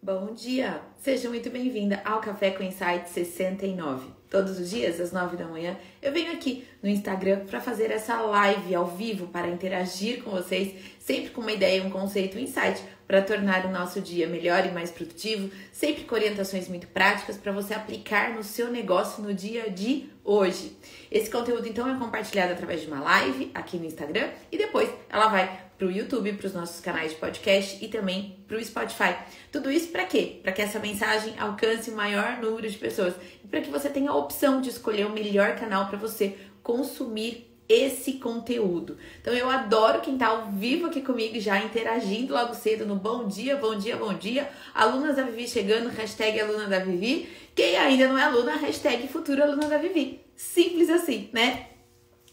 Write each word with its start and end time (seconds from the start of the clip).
Bom 0.00 0.32
dia! 0.32 0.80
Seja 0.96 1.28
muito 1.28 1.50
bem-vinda 1.50 2.00
ao 2.04 2.20
Café 2.20 2.52
com 2.52 2.62
Insight 2.62 3.10
69. 3.10 4.06
Todos 4.30 4.56
os 4.56 4.70
dias, 4.70 5.00
às 5.00 5.10
9 5.10 5.36
da 5.36 5.44
manhã, 5.44 5.76
eu 6.00 6.12
venho 6.12 6.32
aqui 6.32 6.64
no 6.80 6.88
Instagram 6.88 7.44
para 7.46 7.60
fazer 7.60 7.90
essa 7.90 8.20
live 8.20 8.76
ao 8.76 8.86
vivo 8.86 9.26
para 9.26 9.48
interagir 9.48 10.22
com 10.22 10.30
vocês, 10.30 10.72
sempre 11.00 11.30
com 11.30 11.40
uma 11.40 11.50
ideia, 11.50 11.82
um 11.82 11.90
conceito, 11.90 12.38
um 12.38 12.40
insight 12.40 12.80
para 13.08 13.22
tornar 13.22 13.66
o 13.66 13.72
nosso 13.72 14.00
dia 14.00 14.28
melhor 14.28 14.64
e 14.64 14.70
mais 14.70 14.92
produtivo, 14.92 15.50
sempre 15.72 16.04
com 16.04 16.14
orientações 16.14 16.68
muito 16.68 16.86
práticas 16.86 17.36
para 17.36 17.50
você 17.50 17.74
aplicar 17.74 18.32
no 18.34 18.44
seu 18.44 18.70
negócio 18.70 19.20
no 19.20 19.34
dia 19.34 19.68
de 19.68 20.08
hoje. 20.22 20.76
Esse 21.10 21.28
conteúdo 21.28 21.66
então 21.66 21.88
é 21.88 21.98
compartilhado 21.98 22.52
através 22.52 22.82
de 22.82 22.86
uma 22.86 23.00
live 23.00 23.50
aqui 23.52 23.76
no 23.76 23.86
Instagram 23.86 24.28
e 24.52 24.56
depois 24.56 24.88
ela 25.10 25.26
vai 25.26 25.67
para 25.78 25.86
o 25.86 25.92
YouTube, 25.92 26.32
para 26.32 26.46
os 26.48 26.52
nossos 26.52 26.80
canais 26.80 27.12
de 27.12 27.16
podcast 27.18 27.82
e 27.82 27.88
também 27.88 28.36
para 28.48 28.56
o 28.56 28.64
Spotify. 28.64 29.16
Tudo 29.52 29.70
isso 29.70 29.88
para 29.88 30.04
quê? 30.04 30.40
Para 30.42 30.50
que 30.50 30.60
essa 30.60 30.80
mensagem 30.80 31.38
alcance 31.38 31.88
o 31.88 31.94
maior 31.94 32.38
número 32.42 32.68
de 32.68 32.76
pessoas 32.76 33.14
e 33.44 33.46
para 33.46 33.60
que 33.60 33.70
você 33.70 33.88
tenha 33.88 34.10
a 34.10 34.16
opção 34.16 34.60
de 34.60 34.70
escolher 34.70 35.06
o 35.06 35.12
melhor 35.12 35.54
canal 35.54 35.86
para 35.86 35.96
você 35.96 36.36
consumir 36.64 37.48
esse 37.68 38.14
conteúdo. 38.14 38.96
Então 39.20 39.32
eu 39.32 39.48
adoro 39.48 40.00
quem 40.00 40.16
tá 40.16 40.28
ao 40.28 40.50
vivo 40.50 40.86
aqui 40.86 41.02
comigo 41.02 41.38
já 41.38 41.62
interagindo 41.62 42.32
logo 42.32 42.54
cedo 42.54 42.86
no 42.86 42.96
bom 42.96 43.28
dia, 43.28 43.56
bom 43.56 43.76
dia, 43.76 43.96
bom 43.96 44.14
dia. 44.14 44.50
Alunas 44.74 45.16
da 45.16 45.22
Vivi 45.22 45.46
chegando, 45.46 45.90
hashtag 45.90 46.40
aluna 46.40 46.66
da 46.66 46.78
Vivi. 46.78 47.28
Quem 47.54 47.76
ainda 47.76 48.08
não 48.08 48.18
é 48.18 48.22
aluna, 48.22 48.56
hashtag 48.56 49.06
futura 49.06 49.44
aluna 49.44 49.68
da 49.68 49.76
Vivi. 49.76 50.20
Simples 50.34 50.88
assim, 50.88 51.28
né? 51.32 51.66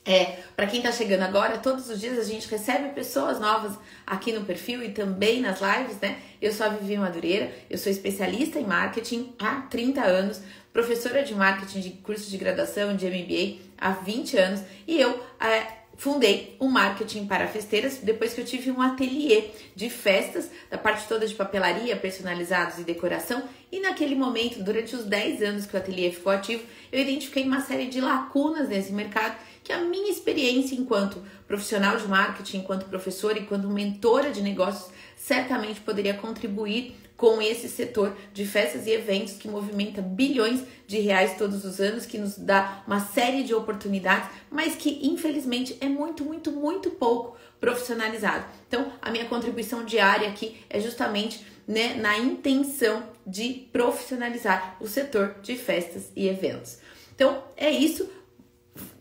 É, 0.05 0.37
para 0.55 0.67
quem 0.67 0.83
tá 0.83 0.91
chegando 0.91 1.23
agora, 1.23 1.57
todos 1.57 1.89
os 1.89 1.99
dias 1.99 2.19
a 2.19 2.23
gente 2.23 2.47
recebe 2.47 2.89
pessoas 2.89 3.39
novas 3.39 3.75
aqui 4.05 4.31
no 4.31 4.45
perfil 4.45 4.83
e 4.83 4.91
também 4.91 5.41
nas 5.41 5.59
lives, 5.59 5.99
né? 5.99 6.19
Eu 6.39 6.53
sou 6.53 6.67
a 6.67 6.69
Vivi 6.69 6.95
Madureira, 6.95 7.51
eu 7.67 7.77
sou 7.77 7.91
especialista 7.91 8.59
em 8.59 8.67
marketing 8.67 9.33
há 9.39 9.61
30 9.61 10.01
anos, 10.01 10.41
professora 10.71 11.23
de 11.23 11.33
marketing 11.33 11.79
de 11.79 11.89
curso 11.89 12.29
de 12.29 12.37
graduação 12.37 12.95
de 12.95 13.07
MBA 13.07 13.63
há 13.79 13.91
20 13.93 14.37
anos 14.37 14.61
e 14.87 15.01
eu 15.01 15.19
é, 15.39 15.85
fundei 15.97 16.55
o 16.59 16.65
um 16.65 16.69
marketing 16.69 17.25
para 17.25 17.47
festeiras 17.47 17.97
depois 17.97 18.33
que 18.33 18.41
eu 18.41 18.45
tive 18.45 18.69
um 18.69 18.81
ateliê 18.81 19.49
de 19.75 19.89
festas, 19.89 20.51
da 20.69 20.77
parte 20.77 21.07
toda 21.07 21.25
de 21.25 21.33
papelaria, 21.33 21.95
personalizados 21.95 22.77
e 22.77 22.83
decoração. 22.83 23.43
E 23.75 23.81
naquele 23.81 24.15
momento, 24.15 24.63
durante 24.63 24.95
os 24.95 25.03
10 25.03 25.41
anos 25.43 25.65
que 25.65 25.75
o 25.75 25.77
ateliê 25.77 26.09
ficou 26.09 26.31
ativo, 26.31 26.63
eu 26.93 27.01
identifiquei 27.01 27.43
uma 27.43 27.59
série 27.59 27.87
de 27.87 27.99
lacunas 27.99 28.69
nesse 28.69 28.93
mercado 28.93 29.35
que 29.61 29.73
a 29.73 29.81
minha 29.81 30.09
experiência 30.09 30.75
enquanto 30.75 31.21
profissional 31.45 31.97
de 31.97 32.07
marketing, 32.07 32.59
enquanto 32.59 32.85
professora, 32.85 33.37
enquanto 33.37 33.67
mentora 33.67 34.31
de 34.31 34.41
negócios, 34.41 34.89
certamente 35.17 35.81
poderia 35.81 36.13
contribuir 36.13 36.95
com 37.17 37.41
esse 37.41 37.67
setor 37.67 38.15
de 38.33 38.45
festas 38.45 38.87
e 38.87 38.91
eventos 38.91 39.33
que 39.33 39.49
movimenta 39.49 40.01
bilhões 40.01 40.61
de 40.87 40.99
reais 40.99 41.37
todos 41.37 41.65
os 41.65 41.81
anos, 41.81 42.05
que 42.05 42.17
nos 42.17 42.37
dá 42.37 42.81
uma 42.87 43.01
série 43.01 43.43
de 43.43 43.53
oportunidades, 43.53 44.29
mas 44.49 44.75
que 44.75 45.05
infelizmente 45.05 45.77
é 45.81 45.89
muito, 45.89 46.23
muito, 46.23 46.49
muito 46.49 46.91
pouco 46.91 47.35
profissionalizado. 47.65 48.45
Então, 48.67 48.93
a 49.01 49.09
minha 49.09 49.25
contribuição 49.25 49.83
diária 49.83 50.29
aqui 50.29 50.63
é 50.69 50.79
justamente 50.79 51.43
né, 51.67 51.95
na 51.95 52.15
intenção 52.15 53.01
de 53.25 53.67
profissionalizar 53.73 54.77
o 54.79 54.87
setor 54.87 55.37
de 55.41 55.55
festas 55.55 56.11
e 56.15 56.27
eventos. 56.27 56.77
Então, 57.15 57.43
é 57.57 57.71
isso. 57.71 58.07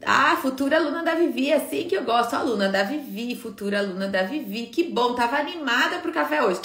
Ah, 0.00 0.38
futura 0.40 0.78
aluna 0.78 1.02
da 1.02 1.14
Vivi, 1.14 1.50
é 1.50 1.56
assim 1.56 1.86
que 1.86 1.94
eu 1.94 2.04
gosto, 2.04 2.34
aluna 2.34 2.70
da 2.70 2.84
Vivi, 2.84 3.36
futura 3.36 3.80
aluna 3.80 4.08
da 4.08 4.22
Vivi. 4.22 4.68
Que 4.68 4.84
bom, 4.84 5.14
tava 5.14 5.36
animada 5.36 5.98
pro 5.98 6.12
café 6.12 6.42
hoje. 6.42 6.62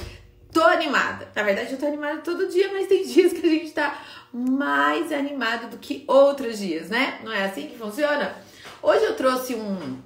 Tô 0.53 0.63
animada. 0.63 1.27
Na 1.35 1.43
verdade, 1.43 1.73
eu 1.73 1.77
tô 1.77 1.85
animada 1.85 2.21
todo 2.21 2.47
dia, 2.47 2.71
mas 2.71 2.87
tem 2.87 3.03
dias 3.05 3.33
que 3.33 3.45
a 3.45 3.49
gente 3.49 3.71
tá 3.71 4.01
mais 4.31 5.11
animado 5.11 5.69
do 5.69 5.77
que 5.77 6.05
outros 6.07 6.59
dias, 6.59 6.89
né? 6.89 7.19
Não 7.25 7.31
é 7.33 7.43
assim 7.43 7.67
que 7.67 7.77
funciona? 7.77 8.33
Hoje 8.81 9.03
eu 9.03 9.15
trouxe 9.17 9.53
um, 9.55 9.97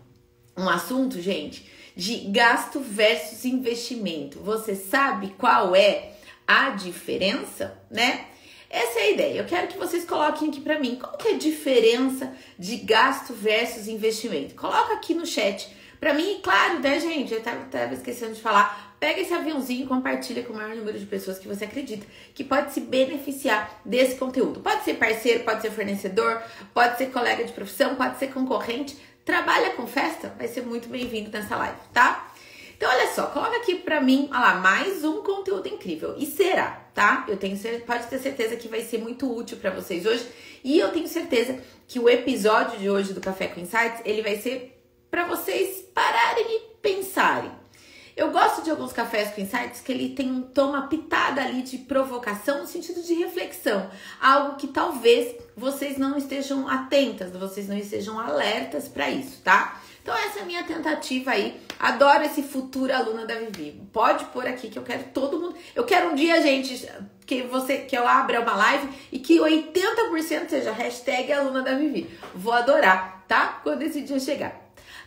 um 0.57 0.67
assunto, 0.67 1.21
gente, 1.21 1.71
de 1.95 2.17
gasto 2.31 2.79
versus 2.79 3.45
investimento. 3.45 4.39
Você 4.39 4.75
sabe 4.75 5.33
qual 5.37 5.75
é 5.75 6.13
a 6.47 6.71
diferença, 6.71 7.77
né? 7.89 8.25
Essa 8.69 8.99
é 8.99 9.03
a 9.03 9.11
ideia. 9.11 9.39
Eu 9.39 9.45
quero 9.45 9.67
que 9.67 9.77
vocês 9.77 10.03
coloquem 10.03 10.49
aqui 10.49 10.59
para 10.59 10.79
mim 10.79 10.95
qual 10.95 11.15
que 11.15 11.27
é 11.27 11.35
a 11.35 11.37
diferença 11.37 12.33
de 12.57 12.77
gasto 12.77 13.33
versus 13.33 13.87
investimento. 13.87 14.55
Coloca 14.55 14.93
aqui 14.93 15.13
no 15.13 15.25
chat 15.25 15.69
para 16.03 16.13
mim, 16.13 16.39
claro, 16.43 16.79
né, 16.79 16.99
gente? 16.99 17.33
Eu 17.33 17.41
tava, 17.41 17.63
tava 17.65 17.93
esquecendo 17.93 18.33
de 18.33 18.41
falar. 18.41 18.97
Pega 18.99 19.21
esse 19.21 19.33
aviãozinho 19.33 19.85
e 19.85 19.87
compartilha 19.87 20.43
com 20.43 20.51
o 20.51 20.55
maior 20.55 20.75
número 20.75 20.99
de 20.99 21.05
pessoas 21.05 21.39
que 21.39 21.47
você 21.47 21.65
acredita 21.65 22.05
que 22.33 22.43
pode 22.43 22.73
se 22.73 22.81
beneficiar 22.81 23.81
desse 23.85 24.15
conteúdo. 24.15 24.59
Pode 24.59 24.83
ser 24.83 24.95
parceiro, 24.95 25.45
pode 25.45 25.61
ser 25.61 25.71
fornecedor, 25.71 26.41
pode 26.73 26.97
ser 26.97 27.05
colega 27.07 27.45
de 27.45 27.53
profissão, 27.53 27.95
pode 27.95 28.17
ser 28.17 28.33
concorrente. 28.33 28.97
Trabalha 29.25 29.69
com 29.71 29.87
festa, 29.87 30.35
vai 30.37 30.49
ser 30.49 30.61
muito 30.61 30.89
bem-vindo 30.89 31.31
nessa 31.31 31.55
live, 31.55 31.77
tá? 31.93 32.29
Então, 32.75 32.89
olha 32.91 33.07
só, 33.13 33.27
coloca 33.27 33.55
aqui 33.55 33.75
pra 33.75 34.01
mim, 34.01 34.27
olha 34.29 34.39
lá, 34.39 34.55
mais 34.55 35.05
um 35.05 35.21
conteúdo 35.21 35.65
incrível. 35.69 36.15
E 36.17 36.25
será, 36.25 36.85
tá? 36.93 37.23
Eu 37.29 37.37
tenho 37.37 37.57
pode 37.85 38.07
ter 38.07 38.19
certeza 38.19 38.57
que 38.57 38.67
vai 38.67 38.81
ser 38.81 38.97
muito 38.97 39.33
útil 39.33 39.55
para 39.57 39.71
vocês 39.71 40.05
hoje. 40.05 40.27
E 40.61 40.77
eu 40.77 40.91
tenho 40.91 41.07
certeza 41.07 41.57
que 41.87 41.99
o 41.99 42.09
episódio 42.09 42.77
de 42.77 42.89
hoje 42.89 43.13
do 43.13 43.21
Café 43.21 43.47
com 43.47 43.61
Insights, 43.61 44.01
ele 44.03 44.21
vai 44.21 44.35
ser 44.35 44.77
para 45.09 45.25
vocês 45.25 45.85
pararem 45.93 46.45
e 46.57 46.59
pensarem. 46.81 47.51
Eu 48.15 48.29
gosto 48.31 48.61
de 48.63 48.69
alguns 48.69 48.93
cafés 48.93 49.33
com 49.33 49.41
insights 49.41 49.81
que 49.81 49.91
ele 49.91 50.09
tem 50.09 50.31
um 50.31 50.43
tom, 50.43 50.69
uma 50.69 50.87
pitada 50.87 51.41
ali 51.41 51.63
de 51.63 51.79
provocação 51.79 52.59
no 52.59 52.67
sentido 52.67 53.01
de 53.01 53.15
reflexão. 53.15 53.89
Algo 54.21 54.55
que 54.55 54.67
talvez 54.67 55.35
vocês 55.57 55.97
não 55.97 56.15
estejam 56.15 56.69
atentas, 56.69 57.31
vocês 57.31 57.67
não 57.67 57.75
estejam 57.75 58.19
alertas 58.19 58.87
para 58.87 59.09
isso, 59.09 59.41
tá? 59.41 59.81
Então 60.03 60.15
essa 60.15 60.39
é 60.39 60.41
a 60.43 60.45
minha 60.45 60.63
tentativa 60.63 61.31
aí. 61.31 61.59
Adoro 61.79 62.23
esse 62.23 62.43
futuro 62.43 62.93
aluna 62.93 63.25
da 63.25 63.35
Vivi. 63.35 63.81
Pode 63.91 64.25
pôr 64.25 64.45
aqui 64.45 64.69
que 64.69 64.77
eu 64.77 64.83
quero 64.83 65.05
todo 65.05 65.39
mundo. 65.39 65.55
Eu 65.73 65.83
quero 65.83 66.11
um 66.11 66.15
dia, 66.15 66.39
gente, 66.39 66.87
que 67.25 67.41
você 67.43 67.79
que 67.79 67.97
eu 67.97 68.07
abra 68.07 68.41
uma 68.41 68.55
live 68.55 68.89
e 69.11 69.17
que 69.17 69.39
80% 69.39 70.49
seja 70.49 70.71
hashtag 70.71 71.31
aluna 71.33 71.63
da 71.63 71.73
Vivi. 71.73 72.09
Vou 72.35 72.53
adorar, 72.53 73.23
tá? 73.27 73.59
Quando 73.63 73.81
esse 73.81 74.01
dia 74.01 74.19
chegar. 74.19 74.62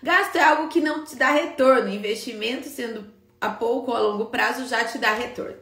Gasto 0.06 0.36
é 0.36 0.44
algo 0.44 0.68
que 0.68 0.80
não 0.80 1.04
te 1.04 1.16
dá 1.16 1.32
retorno. 1.32 1.92
Investimento, 1.92 2.68
sendo 2.68 3.04
a 3.40 3.48
pouco 3.48 3.90
ou 3.90 3.96
a 3.96 4.00
longo 4.00 4.26
prazo, 4.26 4.68
já 4.68 4.84
te 4.84 4.98
dá 4.98 5.12
retorno. 5.12 5.56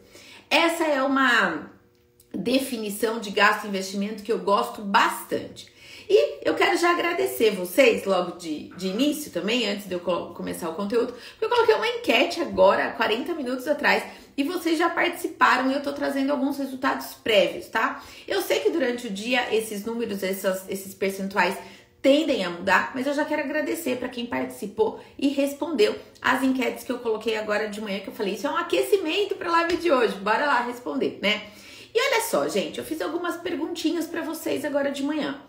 Essa 0.51 0.85
é 0.85 1.03
uma 1.03 1.71
definição 2.31 3.19
de 3.19 3.31
gasto 3.31 3.65
e 3.65 3.69
investimento 3.69 4.23
que 4.23 4.31
eu 4.31 4.41
gosto 4.41 4.83
bastante. 4.83 5.73
E 6.07 6.47
eu 6.47 6.55
quero 6.55 6.77
já 6.77 6.91
agradecer 6.91 7.53
vocês 7.53 8.05
logo 8.05 8.37
de, 8.37 8.69
de 8.77 8.89
início 8.89 9.33
também, 9.33 9.67
antes 9.67 9.87
de 9.89 9.95
eu 9.95 10.01
começar 10.01 10.69
o 10.69 10.75
conteúdo, 10.75 11.15
porque 11.15 11.47
eu 11.47 11.49
coloquei 11.49 11.75
uma 11.77 11.89
enquete 11.89 12.43
agora, 12.43 12.91
40 12.91 13.33
minutos 13.33 13.67
atrás, 13.67 14.05
e 14.37 14.45
vocês 14.45 14.79
já 14.79 14.91
participaram 14.91 15.71
e 15.71 15.75
eu 15.75 15.83
tô 15.83 15.95
trazendo 15.95 16.31
alguns 16.31 16.59
resultados 16.59 17.15
prévios, 17.15 17.69
tá? 17.69 18.05
Eu 18.29 18.43
sei 18.43 18.61
que 18.61 18.69
durante 18.69 19.07
o 19.07 19.11
dia 19.11 19.55
esses 19.55 19.87
números, 19.87 20.23
essas, 20.23 20.69
esses 20.69 20.93
percentuais 20.93 21.57
tendem 22.05 22.45
a 22.45 22.51
mudar, 22.51 22.93
mas 22.95 23.07
eu 23.07 23.15
já 23.15 23.25
quero 23.25 23.41
agradecer 23.41 23.97
para 23.97 24.11
quem 24.11 24.27
participou 24.27 25.01
e 25.19 25.29
respondeu 25.29 25.99
as 26.21 26.43
enquetes 26.43 26.85
que 26.85 26.93
eu 26.93 26.99
coloquei 26.99 27.35
agora 27.35 27.67
de 27.67 27.81
manhã, 27.81 28.01
que 28.01 28.09
eu 28.09 28.13
falei, 28.13 28.35
isso 28.35 28.47
é 28.47 28.51
um 28.51 28.59
aquecimento 28.59 29.35
para 29.37 29.49
a 29.49 29.53
live 29.53 29.79
de 29.79 29.91
hoje, 29.91 30.15
bora 30.17 30.45
lá 30.45 30.61
responder, 30.61 31.19
né? 31.23 31.47
E 31.95 31.99
olha 31.99 32.21
só, 32.21 32.47
gente, 32.47 32.79
eu 32.79 32.85
fiz 32.85 33.01
algumas 33.01 33.39
perguntinhas 33.39 34.07
para 34.07 34.21
vocês 34.21 34.67
agora 34.67 34.91
de 34.91 35.03
manhã. 35.03 35.41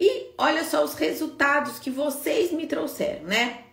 E 0.00 0.28
olha 0.38 0.64
só 0.64 0.82
os 0.82 0.94
resultados 0.94 1.78
que 1.78 1.90
vocês 1.90 2.50
me 2.50 2.66
trouxeram, 2.66 3.24
né? 3.24 3.64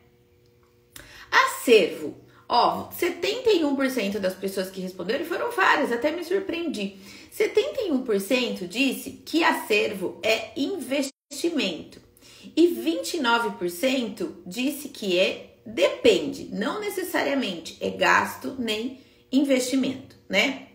Acervo. 1.32 2.18
Ó, 2.50 2.90
71% 2.90 4.20
das 4.20 4.34
pessoas 4.34 4.70
que 4.70 4.82
responderam, 4.82 5.24
foram 5.24 5.50
várias, 5.52 5.94
até 5.94 6.12
me 6.12 6.26
surpreendi. 6.26 6.98
71% 7.34 8.68
disse 8.68 9.12
que 9.26 9.46
acervo 9.46 10.20
é 10.22 10.52
investimento. 10.58 12.11
E 12.56 12.68
29% 12.68 14.30
disse 14.46 14.90
que 14.90 15.20
é 15.20 15.56
depende, 15.66 16.50
não 16.52 16.80
necessariamente 16.80 17.78
é 17.80 17.90
gasto 17.92 18.56
nem 18.58 19.00
investimento, 19.32 20.16
né? 20.28 20.68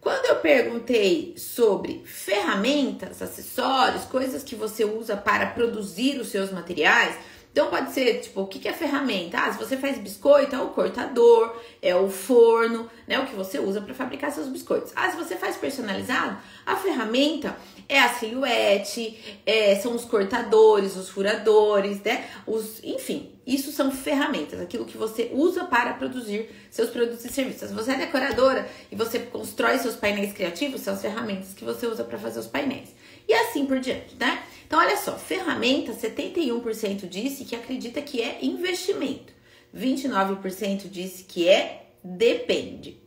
Quando 0.00 0.26
eu 0.26 0.36
perguntei 0.36 1.34
sobre 1.36 2.02
ferramentas, 2.04 3.20
acessórios, 3.20 4.04
coisas 4.04 4.42
que 4.42 4.54
você 4.54 4.84
usa 4.84 5.16
para 5.16 5.46
produzir 5.46 6.20
os 6.20 6.28
seus 6.28 6.52
materiais, 6.52 7.16
então 7.50 7.70
pode 7.70 7.92
ser, 7.92 8.20
tipo, 8.20 8.42
o 8.42 8.46
que 8.46 8.68
é 8.68 8.72
ferramenta? 8.72 9.38
Ah, 9.38 9.52
se 9.52 9.58
você 9.58 9.76
faz 9.76 9.98
biscoito, 9.98 10.54
é 10.54 10.60
o 10.60 10.68
cortador, 10.68 11.56
é 11.82 11.94
o 11.94 12.08
forno, 12.08 12.88
né? 13.06 13.18
O 13.18 13.26
que 13.26 13.34
você 13.34 13.58
usa 13.58 13.80
para 13.80 13.94
fabricar 13.94 14.30
seus 14.30 14.48
biscoitos. 14.48 14.92
Ah, 14.94 15.10
se 15.10 15.16
você 15.16 15.34
faz 15.36 15.56
personalizado, 15.56 16.38
a 16.64 16.76
ferramenta 16.76 17.56
é 17.88 17.98
a 17.98 18.10
silhuete, 18.10 19.40
é, 19.46 19.74
são 19.76 19.94
os 19.94 20.04
cortadores, 20.04 20.94
os 20.94 21.08
furadores, 21.08 22.00
né? 22.02 22.28
Os, 22.46 22.82
enfim, 22.84 23.32
isso 23.48 23.72
são 23.72 23.90
ferramentas, 23.90 24.60
aquilo 24.60 24.84
que 24.84 24.98
você 24.98 25.30
usa 25.32 25.64
para 25.64 25.94
produzir 25.94 26.50
seus 26.70 26.90
produtos 26.90 27.24
e 27.24 27.30
serviços. 27.30 27.70
Se 27.70 27.74
você 27.74 27.92
é 27.92 27.96
decoradora 27.96 28.68
e 28.92 28.94
você 28.94 29.18
constrói 29.20 29.78
seus 29.78 29.96
painéis 29.96 30.34
criativos, 30.34 30.82
são 30.82 30.92
as 30.92 31.00
ferramentas 31.00 31.54
que 31.54 31.64
você 31.64 31.86
usa 31.86 32.04
para 32.04 32.18
fazer 32.18 32.40
os 32.40 32.46
painéis. 32.46 32.90
E 33.26 33.32
assim 33.32 33.64
por 33.64 33.80
diante, 33.80 34.14
né? 34.20 34.42
Então, 34.66 34.78
olha 34.78 34.98
só, 34.98 35.16
ferramenta, 35.16 35.94
71% 35.94 37.08
disse 37.08 37.46
que 37.46 37.56
acredita 37.56 38.02
que 38.02 38.20
é 38.20 38.38
investimento. 38.44 39.32
29% 39.74 40.86
disse 40.90 41.24
que 41.24 41.48
é 41.48 41.86
depende. 42.04 43.00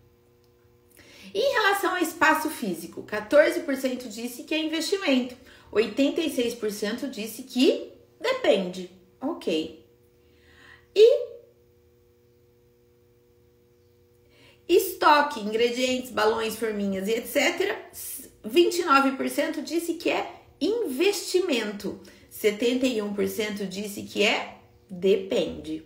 Em 1.35 1.53
relação 1.53 1.91
ao 1.91 2.01
espaço 2.01 2.49
físico, 2.49 3.03
14% 3.03 4.07
disse 4.07 4.41
que 4.43 4.55
é 4.55 4.57
investimento. 4.57 5.35
86% 5.71 7.11
disse 7.11 7.43
que 7.43 7.93
depende. 8.19 8.89
Ok. 9.21 9.80
E 10.95 11.31
estoque, 14.67 15.39
ingredientes, 15.39 16.11
balões, 16.11 16.55
forminhas 16.55 17.07
e 17.07 17.11
etc. 17.11 17.77
29% 18.45 19.63
disse 19.63 19.95
que 19.95 20.09
é 20.09 20.41
investimento. 20.59 21.99
71% 22.31 23.67
disse 23.67 24.03
que 24.03 24.23
é 24.23 24.57
depende. 24.89 25.83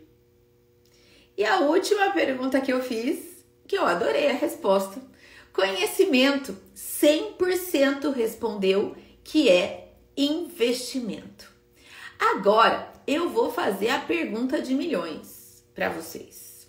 E 1.37 1.43
a 1.43 1.59
última 1.59 2.11
pergunta 2.11 2.61
que 2.61 2.71
eu 2.71 2.81
fiz, 2.81 3.43
que 3.67 3.77
eu 3.77 3.85
adorei 3.85 4.29
a 4.29 4.33
resposta. 4.33 5.01
Conhecimento, 5.51 6.57
100% 6.75 8.13
respondeu 8.13 8.95
que 9.23 9.49
é 9.49 9.93
investimento. 10.15 11.51
Agora 12.19 12.94
eu 13.07 13.29
vou 13.29 13.51
fazer 13.51 13.89
a 13.89 13.99
pergunta 13.99 14.61
de 14.61 14.73
milhões 14.73 15.63
para 15.73 15.89
vocês. 15.89 16.67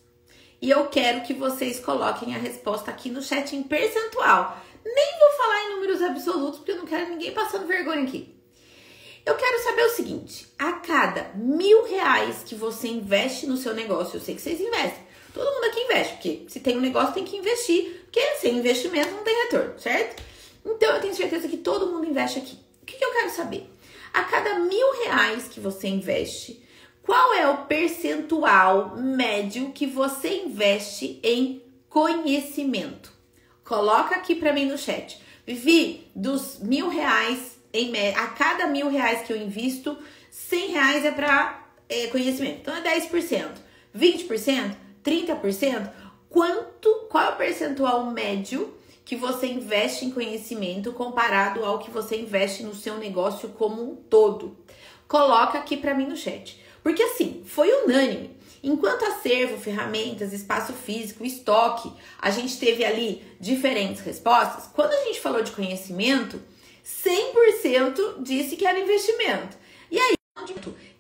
E 0.60 0.70
eu 0.70 0.86
quero 0.88 1.22
que 1.22 1.34
vocês 1.34 1.80
coloquem 1.80 2.34
a 2.34 2.38
resposta 2.38 2.90
aqui 2.90 3.10
no 3.10 3.22
chat 3.22 3.54
em 3.54 3.62
percentual. 3.62 4.58
Nem 4.84 5.18
vou 5.18 5.30
falar 5.36 5.64
em 5.64 5.74
números 5.74 6.02
absolutos, 6.02 6.58
porque 6.58 6.72
eu 6.72 6.78
não 6.78 6.86
quero 6.86 7.10
ninguém 7.10 7.32
passando 7.32 7.66
vergonha 7.66 8.02
aqui. 8.02 8.34
Eu 9.24 9.34
quero 9.34 9.62
saber 9.62 9.82
o 9.82 9.90
seguinte: 9.90 10.46
a 10.58 10.72
cada 10.72 11.32
mil 11.34 11.84
reais 11.84 12.42
que 12.44 12.54
você 12.54 12.88
investe 12.88 13.46
no 13.46 13.56
seu 13.56 13.74
negócio, 13.74 14.16
eu 14.16 14.20
sei 14.20 14.34
que 14.34 14.40
vocês 14.40 14.60
investem. 14.60 15.04
Todo 15.34 15.52
mundo 15.52 15.64
aqui 15.64 15.80
investe, 15.80 16.14
porque 16.14 16.44
se 16.48 16.60
tem 16.60 16.78
um 16.78 16.80
negócio 16.80 17.12
tem 17.12 17.24
que 17.24 17.36
investir, 17.36 18.04
porque 18.04 18.20
sem 18.36 18.56
investimento 18.56 19.10
não 19.10 19.22
tem 19.22 19.34
retorno, 19.44 19.78
certo? 19.78 20.22
Então 20.64 20.94
eu 20.94 21.00
tenho 21.00 21.14
certeza 21.14 21.48
que 21.48 21.58
todo 21.58 21.88
mundo 21.88 22.06
investe 22.06 22.38
aqui. 22.38 22.58
O 22.82 22.86
que, 22.86 22.96
que 22.96 23.04
eu 23.04 23.12
quero 23.12 23.30
saber? 23.30 23.68
A 24.16 24.24
cada 24.24 24.60
mil 24.60 25.04
reais 25.04 25.46
que 25.46 25.60
você 25.60 25.88
investe, 25.88 26.62
qual 27.02 27.34
é 27.34 27.46
o 27.50 27.66
percentual 27.66 28.96
médio 28.96 29.72
que 29.72 29.86
você 29.86 30.42
investe 30.44 31.20
em 31.22 31.62
conhecimento? 31.90 33.12
Coloca 33.62 34.14
aqui 34.16 34.34
para 34.34 34.54
mim 34.54 34.64
no 34.64 34.78
chat. 34.78 35.20
Vivi, 35.46 36.10
dos 36.16 36.60
mil 36.60 36.88
reais 36.88 37.58
em 37.74 37.92
a 38.14 38.28
cada 38.28 38.66
mil 38.68 38.88
reais 38.88 39.20
que 39.26 39.34
eu 39.34 39.36
invisto, 39.36 39.98
100 40.30 40.70
reais 40.70 41.04
é 41.04 41.10
para 41.10 41.68
é, 41.86 42.06
conhecimento. 42.06 42.60
Então 42.62 42.74
é 42.74 42.98
10%, 42.98 43.50
20%, 43.94 44.76
30%. 45.04 45.90
Quanto, 46.30 46.88
qual 47.10 47.22
é 47.22 47.28
o 47.34 47.36
percentual 47.36 48.10
médio 48.10 48.74
que 49.06 49.14
você 49.14 49.46
investe 49.46 50.04
em 50.04 50.10
conhecimento 50.10 50.92
comparado 50.92 51.64
ao 51.64 51.78
que 51.78 51.92
você 51.92 52.16
investe 52.16 52.64
no 52.64 52.74
seu 52.74 52.98
negócio 52.98 53.50
como 53.50 53.80
um 53.80 53.94
todo? 53.94 54.58
Coloca 55.06 55.56
aqui 55.56 55.76
para 55.76 55.94
mim 55.94 56.06
no 56.06 56.16
chat. 56.16 56.60
Porque 56.82 57.00
assim, 57.04 57.44
foi 57.46 57.72
unânime. 57.84 58.36
Enquanto 58.64 59.04
acervo, 59.04 59.58
ferramentas, 59.58 60.32
espaço 60.32 60.72
físico, 60.72 61.24
estoque, 61.24 61.92
a 62.18 62.30
gente 62.30 62.58
teve 62.58 62.84
ali 62.84 63.24
diferentes 63.38 64.02
respostas. 64.02 64.68
Quando 64.74 64.92
a 64.92 65.04
gente 65.04 65.20
falou 65.20 65.40
de 65.40 65.52
conhecimento, 65.52 66.42
100% 66.84 68.22
disse 68.24 68.56
que 68.56 68.66
era 68.66 68.80
investimento. 68.80 69.56
E 69.88 70.00
aí, 70.00 70.16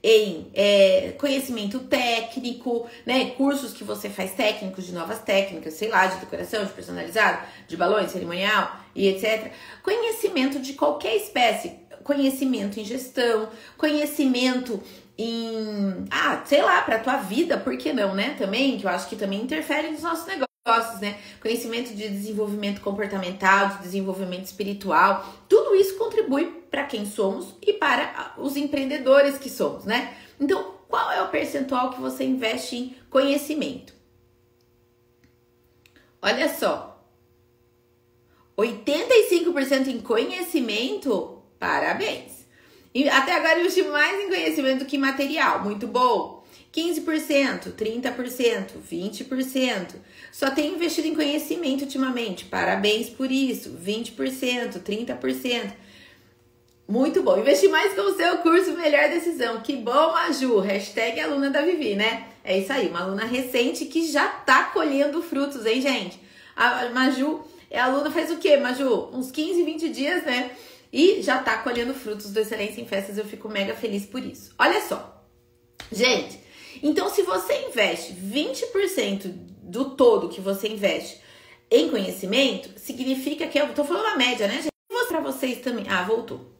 em 0.08 0.46
é, 0.54 1.14
conhecimento 1.18 1.80
técnico, 1.80 2.88
né, 3.04 3.30
cursos 3.30 3.72
que 3.72 3.82
você 3.82 4.08
faz 4.08 4.30
técnicos 4.34 4.86
de 4.86 4.92
novas 4.92 5.18
técnicas, 5.18 5.74
sei 5.74 5.88
lá, 5.88 6.06
de 6.06 6.20
decoração, 6.20 6.64
de 6.64 6.70
personalizado, 6.70 7.44
de 7.66 7.76
balões, 7.76 8.12
cerimonial 8.12 8.70
e 8.94 9.08
etc. 9.08 9.50
Conhecimento 9.82 10.60
de 10.60 10.74
qualquer 10.74 11.16
espécie, 11.16 11.72
conhecimento 12.04 12.78
em 12.78 12.84
gestão, 12.84 13.48
conhecimento 13.76 14.80
em, 15.18 16.06
ah, 16.08 16.40
sei 16.44 16.62
lá, 16.62 16.82
para 16.82 17.00
tua 17.00 17.16
vida, 17.16 17.58
por 17.58 17.76
que 17.76 17.92
não, 17.92 18.14
né? 18.14 18.36
Também, 18.38 18.78
que 18.78 18.86
eu 18.86 18.90
acho 18.90 19.08
que 19.08 19.16
também 19.16 19.42
interfere 19.42 19.90
nos 19.90 20.02
nossos 20.02 20.24
negócios, 20.24 21.00
né? 21.00 21.16
Conhecimento 21.40 21.92
de 21.92 22.08
desenvolvimento 22.08 22.80
comportamental, 22.80 23.70
de 23.70 23.82
desenvolvimento 23.82 24.44
espiritual, 24.44 25.26
tudo 25.56 25.74
isso 25.74 25.96
contribui 25.96 26.44
para 26.70 26.84
quem 26.84 27.06
somos 27.06 27.54
e 27.62 27.72
para 27.72 28.34
os 28.36 28.58
empreendedores 28.58 29.38
que 29.38 29.48
somos, 29.48 29.86
né? 29.86 30.14
Então, 30.38 30.74
qual 30.86 31.10
é 31.10 31.22
o 31.22 31.30
percentual 31.30 31.88
que 31.88 31.98
você 31.98 32.24
investe 32.24 32.76
em 32.76 32.96
conhecimento? 33.08 33.94
Olha 36.20 36.46
só. 36.54 37.02
85% 38.58 39.88
em 39.88 40.00
conhecimento? 40.02 41.42
Parabéns. 41.58 42.44
E 42.94 43.08
até 43.08 43.34
agora 43.34 43.54
eu 43.54 43.60
investi 43.60 43.82
mais 43.84 44.20
em 44.20 44.28
conhecimento 44.28 44.80
do 44.80 44.84
que 44.84 44.98
material. 44.98 45.64
Muito 45.64 45.86
bom. 45.86 46.35
15%, 46.76 47.72
30%, 47.72 48.66
20%. 48.90 49.94
Só 50.30 50.50
tenho 50.50 50.74
investido 50.74 51.08
em 51.08 51.14
conhecimento 51.14 51.82
ultimamente. 51.82 52.44
Parabéns 52.44 53.08
por 53.08 53.32
isso. 53.32 53.70
20%, 53.82 54.80
30%. 54.82 55.72
Muito 56.88 57.22
bom. 57.22 57.38
Investi 57.38 57.68
mais 57.68 57.94
com 57.94 58.02
o 58.02 58.14
seu 58.14 58.38
curso 58.38 58.72
Melhor 58.76 59.08
Decisão. 59.08 59.60
Que 59.60 59.76
bom, 59.76 60.12
Maju. 60.12 60.60
Hashtag 60.60 61.20
aluna 61.20 61.50
da 61.50 61.62
Vivi, 61.62 61.94
né? 61.94 62.28
É 62.44 62.58
isso 62.58 62.72
aí. 62.72 62.88
Uma 62.88 63.00
aluna 63.00 63.24
recente 63.24 63.86
que 63.86 64.06
já 64.06 64.28
tá 64.28 64.64
colhendo 64.64 65.22
frutos, 65.22 65.64
hein, 65.64 65.80
gente? 65.80 66.20
A 66.54 66.90
Maju 66.90 67.40
é 67.70 67.80
aluna 67.80 68.10
faz 68.10 68.30
o 68.30 68.36
quê, 68.36 68.56
Maju? 68.58 69.10
Uns 69.12 69.30
15, 69.30 69.62
20 69.62 69.88
dias, 69.88 70.24
né? 70.24 70.50
e 70.92 71.20
já 71.20 71.42
tá 71.42 71.58
colhendo 71.58 71.92
frutos 71.92 72.30
do 72.32 72.40
Excelência 72.40 72.80
em 72.80 72.86
Festas. 72.86 73.18
Eu 73.18 73.24
fico 73.24 73.48
mega 73.48 73.74
feliz 73.74 74.06
por 74.06 74.22
isso. 74.22 74.54
Olha 74.58 74.80
só, 74.80 75.22
gente. 75.92 76.45
Então, 76.82 77.08
se 77.08 77.22
você 77.22 77.68
investe 77.68 78.12
20% 78.12 79.32
do 79.62 79.90
todo 79.90 80.28
que 80.28 80.40
você 80.40 80.68
investe 80.68 81.20
em 81.70 81.88
conhecimento, 81.88 82.78
significa 82.78 83.46
que 83.46 83.58
eu 83.58 83.74
tô 83.74 83.84
falando 83.84 84.06
a 84.06 84.16
média, 84.16 84.46
né, 84.46 84.62
gente? 84.62 84.68
Vou 84.90 85.06
para 85.06 85.20
vocês 85.20 85.60
também. 85.60 85.86
Ah, 85.88 86.04
voltou. 86.04 86.52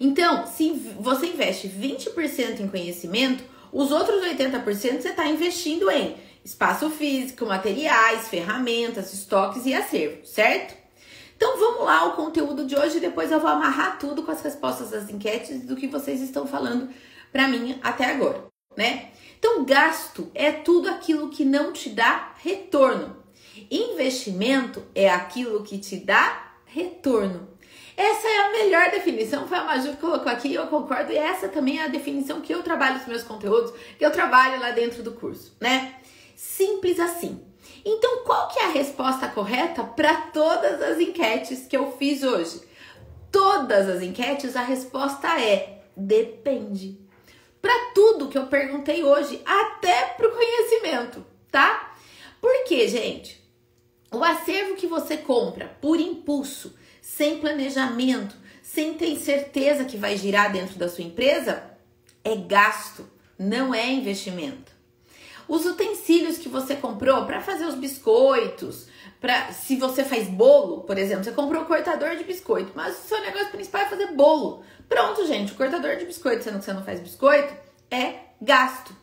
Então, 0.00 0.46
se 0.46 0.70
você 0.98 1.26
investe 1.26 1.68
20% 1.68 2.60
em 2.60 2.68
conhecimento, 2.68 3.44
os 3.72 3.90
outros 3.90 4.22
80% 4.22 5.00
você 5.00 5.08
está 5.08 5.26
investindo 5.26 5.90
em 5.90 6.16
espaço 6.44 6.88
físico, 6.90 7.44
materiais, 7.44 8.28
ferramentas, 8.28 9.12
estoques 9.12 9.66
e 9.66 9.74
acervo, 9.74 10.24
certo? 10.24 10.76
Então 11.36 11.58
vamos 11.58 11.84
lá 11.84 11.98
ao 12.00 12.12
conteúdo 12.12 12.64
de 12.64 12.74
hoje, 12.76 13.00
depois 13.00 13.30
eu 13.30 13.40
vou 13.40 13.50
amarrar 13.50 13.98
tudo 13.98 14.22
com 14.22 14.30
as 14.30 14.40
respostas 14.40 14.90
das 14.90 15.10
enquetes 15.10 15.62
do 15.66 15.76
que 15.76 15.86
vocês 15.86 16.22
estão 16.22 16.46
falando 16.46 16.88
para 17.30 17.48
mim 17.48 17.78
até 17.82 18.06
agora, 18.06 18.46
né? 18.76 19.10
Então 19.38 19.64
gasto 19.64 20.30
é 20.34 20.52
tudo 20.52 20.88
aquilo 20.88 21.28
que 21.28 21.44
não 21.44 21.72
te 21.72 21.90
dá 21.90 22.34
retorno. 22.42 23.16
Investimento 23.70 24.82
é 24.94 25.08
aquilo 25.08 25.62
que 25.62 25.78
te 25.78 25.96
dá 25.96 26.52
retorno. 26.66 27.48
Essa 27.96 28.28
é 28.28 28.38
a 28.38 28.50
melhor 28.52 28.90
definição, 28.90 29.48
foi 29.48 29.56
a 29.56 29.64
Maju 29.64 29.92
que 29.92 29.96
colocou 29.96 30.30
aqui, 30.30 30.52
eu 30.52 30.66
concordo, 30.66 31.10
e 31.10 31.16
essa 31.16 31.48
também 31.48 31.78
é 31.78 31.84
a 31.84 31.88
definição 31.88 32.42
que 32.42 32.52
eu 32.52 32.62
trabalho 32.62 32.98
nos 32.98 33.06
meus 33.06 33.22
conteúdos, 33.22 33.72
que 33.98 34.04
eu 34.04 34.10
trabalho 34.10 34.60
lá 34.60 34.70
dentro 34.70 35.02
do 35.02 35.12
curso, 35.12 35.56
né? 35.58 35.94
Simples 36.34 37.00
assim. 37.00 37.42
Então, 37.82 38.24
qual 38.24 38.48
que 38.48 38.58
é 38.58 38.66
a 38.66 38.70
resposta 38.70 39.28
correta 39.28 39.82
para 39.82 40.14
todas 40.32 40.82
as 40.82 40.98
enquetes 41.00 41.66
que 41.66 41.76
eu 41.76 41.92
fiz 41.92 42.22
hoje? 42.22 42.60
Todas 43.32 43.88
as 43.88 44.02
enquetes, 44.02 44.56
a 44.56 44.62
resposta 44.62 45.40
é 45.40 45.80
depende. 45.96 47.05
Para 47.66 47.90
tudo 47.92 48.28
que 48.28 48.38
eu 48.38 48.46
perguntei 48.46 49.02
hoje, 49.02 49.42
até 49.44 50.04
para 50.16 50.28
o 50.28 50.30
conhecimento, 50.30 51.26
tá? 51.50 51.96
Por 52.40 52.62
quê, 52.62 52.86
gente? 52.86 53.44
O 54.12 54.22
acervo 54.22 54.76
que 54.76 54.86
você 54.86 55.16
compra 55.16 55.76
por 55.80 55.98
impulso, 55.98 56.76
sem 57.02 57.40
planejamento, 57.40 58.36
sem 58.62 58.94
ter 58.94 59.16
certeza 59.16 59.84
que 59.84 59.96
vai 59.96 60.16
girar 60.16 60.52
dentro 60.52 60.78
da 60.78 60.88
sua 60.88 61.02
empresa, 61.02 61.68
é 62.22 62.36
gasto, 62.36 63.04
não 63.36 63.74
é 63.74 63.90
investimento. 63.90 64.70
Os 65.48 65.66
utensílios 65.66 66.38
que 66.38 66.48
você 66.48 66.76
comprou 66.76 67.26
para 67.26 67.40
fazer 67.40 67.64
os 67.64 67.74
biscoitos, 67.74 68.86
para 69.20 69.52
se 69.52 69.76
você 69.76 70.04
faz 70.04 70.28
bolo, 70.28 70.82
por 70.82 70.98
exemplo, 70.98 71.24
você 71.24 71.32
comprou 71.32 71.62
um 71.62 71.66
cortador 71.66 72.16
de 72.16 72.24
biscoito, 72.24 72.72
mas 72.74 72.96
o 72.98 73.08
seu 73.08 73.20
negócio 73.20 73.50
principal 73.50 73.82
é 73.82 73.88
fazer 73.88 74.12
bolo. 74.12 74.62
Pronto, 74.88 75.26
gente, 75.26 75.52
o 75.52 75.56
cortador 75.56 75.96
de 75.96 76.04
biscoito, 76.04 76.44
sendo 76.44 76.58
que 76.58 76.64
você 76.64 76.72
não 76.72 76.84
faz 76.84 77.00
biscoito, 77.00 77.54
é 77.90 78.14
gasto. 78.40 78.94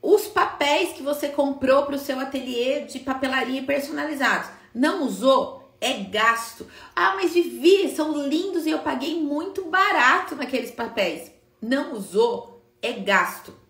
Os 0.00 0.26
papéis 0.26 0.92
que 0.92 1.02
você 1.02 1.28
comprou 1.28 1.84
para 1.84 1.96
o 1.96 1.98
seu 1.98 2.20
ateliê 2.20 2.80
de 2.80 2.98
papelaria 3.00 3.62
personalizados, 3.62 4.50
Não 4.74 5.04
usou? 5.04 5.74
É 5.80 5.92
gasto. 5.92 6.66
Ah, 6.94 7.14
mas 7.16 7.32
Vivi, 7.32 7.94
são 7.94 8.26
lindos 8.26 8.66
e 8.66 8.70
eu 8.70 8.80
paguei 8.80 9.20
muito 9.20 9.64
barato 9.66 10.34
naqueles 10.34 10.70
papéis. 10.70 11.30
Não 11.60 11.92
usou? 11.92 12.62
É 12.82 12.92
gasto. 12.92 13.63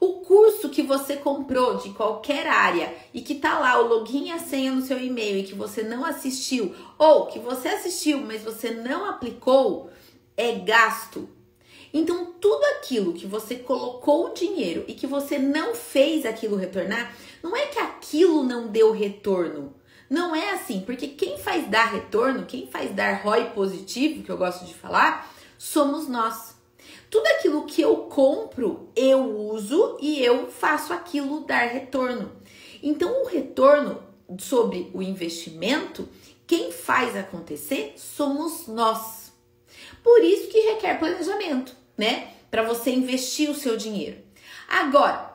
O 0.00 0.20
curso 0.20 0.70
que 0.70 0.82
você 0.82 1.16
comprou 1.16 1.76
de 1.76 1.90
qualquer 1.90 2.46
área 2.46 2.94
e 3.12 3.20
que 3.20 3.34
tá 3.34 3.58
lá 3.58 3.78
o 3.78 3.86
login 3.86 4.28
e 4.28 4.32
a 4.32 4.38
senha 4.38 4.72
no 4.72 4.80
seu 4.80 4.98
e-mail 4.98 5.38
e 5.38 5.42
que 5.42 5.54
você 5.54 5.82
não 5.82 6.06
assistiu, 6.06 6.74
ou 6.98 7.26
que 7.26 7.38
você 7.38 7.68
assistiu, 7.68 8.18
mas 8.18 8.42
você 8.42 8.70
não 8.70 9.04
aplicou, 9.04 9.90
é 10.38 10.52
gasto. 10.52 11.28
Então, 11.92 12.32
tudo 12.40 12.64
aquilo 12.76 13.12
que 13.12 13.26
você 13.26 13.56
colocou 13.56 14.26
o 14.26 14.34
dinheiro 14.34 14.84
e 14.88 14.94
que 14.94 15.06
você 15.06 15.38
não 15.38 15.74
fez 15.74 16.24
aquilo 16.24 16.56
retornar, 16.56 17.14
não 17.42 17.54
é 17.54 17.66
que 17.66 17.78
aquilo 17.78 18.42
não 18.42 18.68
deu 18.68 18.92
retorno. 18.92 19.74
Não 20.08 20.34
é 20.34 20.50
assim, 20.52 20.80
porque 20.80 21.08
quem 21.08 21.36
faz 21.36 21.68
dar 21.68 21.92
retorno, 21.92 22.46
quem 22.46 22.66
faz 22.66 22.90
dar 22.94 23.22
ROI 23.22 23.50
positivo, 23.50 24.22
que 24.22 24.30
eu 24.30 24.38
gosto 24.38 24.64
de 24.64 24.74
falar, 24.74 25.30
somos 25.58 26.08
nós. 26.08 26.58
Tudo 27.10 27.26
aquilo 27.26 27.66
que 27.66 27.80
eu 27.82 27.96
compro, 28.04 28.88
eu 28.94 29.36
uso 29.50 29.98
e 30.00 30.22
eu 30.22 30.50
faço 30.50 30.92
aquilo 30.92 31.40
dar 31.40 31.66
retorno. 31.68 32.32
Então, 32.82 33.22
o 33.22 33.26
retorno 33.26 34.02
sobre 34.38 34.90
o 34.94 35.02
investimento, 35.02 36.08
quem 36.46 36.70
faz 36.72 37.16
acontecer 37.16 37.94
somos 37.96 38.66
nós. 38.66 39.32
Por 40.02 40.22
isso 40.22 40.48
que 40.48 40.60
requer 40.60 40.98
planejamento, 40.98 41.74
né? 41.96 42.32
Para 42.50 42.62
você 42.62 42.90
investir 42.90 43.50
o 43.50 43.54
seu 43.54 43.76
dinheiro. 43.76 44.18
Agora, 44.68 45.30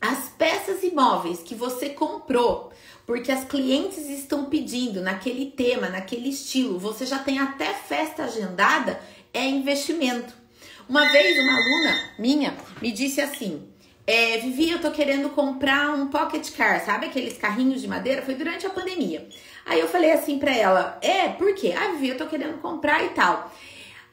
as 0.00 0.28
peças 0.28 0.82
imóveis 0.82 1.40
que 1.42 1.54
você 1.54 1.90
comprou, 1.90 2.70
porque 3.06 3.32
as 3.32 3.44
clientes 3.44 4.08
estão 4.08 4.46
pedindo 4.46 5.00
naquele 5.00 5.46
tema, 5.46 5.88
naquele 5.88 6.28
estilo, 6.28 6.78
você 6.78 7.06
já 7.06 7.18
tem 7.18 7.38
até 7.38 7.72
festa 7.72 8.24
agendada, 8.24 9.00
é 9.32 9.46
investimento. 9.46 10.43
Uma 10.88 11.10
vez 11.10 11.38
uma 11.38 11.56
aluna 11.56 12.10
minha 12.18 12.54
me 12.82 12.92
disse 12.92 13.20
assim: 13.20 13.62
é, 14.06 14.38
Vivi, 14.38 14.70
eu 14.70 14.80
tô 14.80 14.90
querendo 14.90 15.30
comprar 15.30 15.94
um 15.94 16.08
pocket 16.08 16.50
car, 16.54 16.84
sabe 16.84 17.06
aqueles 17.06 17.38
carrinhos 17.38 17.80
de 17.80 17.88
madeira? 17.88 18.20
Foi 18.22 18.34
durante 18.34 18.66
a 18.66 18.70
pandemia. 18.70 19.26
Aí 19.64 19.80
eu 19.80 19.88
falei 19.88 20.12
assim 20.12 20.38
pra 20.38 20.54
ela: 20.54 20.98
É, 21.00 21.28
por 21.28 21.54
quê? 21.54 21.74
Ah, 21.76 21.92
Vivi, 21.92 22.10
eu 22.10 22.18
tô 22.18 22.26
querendo 22.26 22.60
comprar 22.60 23.02
e 23.04 23.10
tal. 23.10 23.50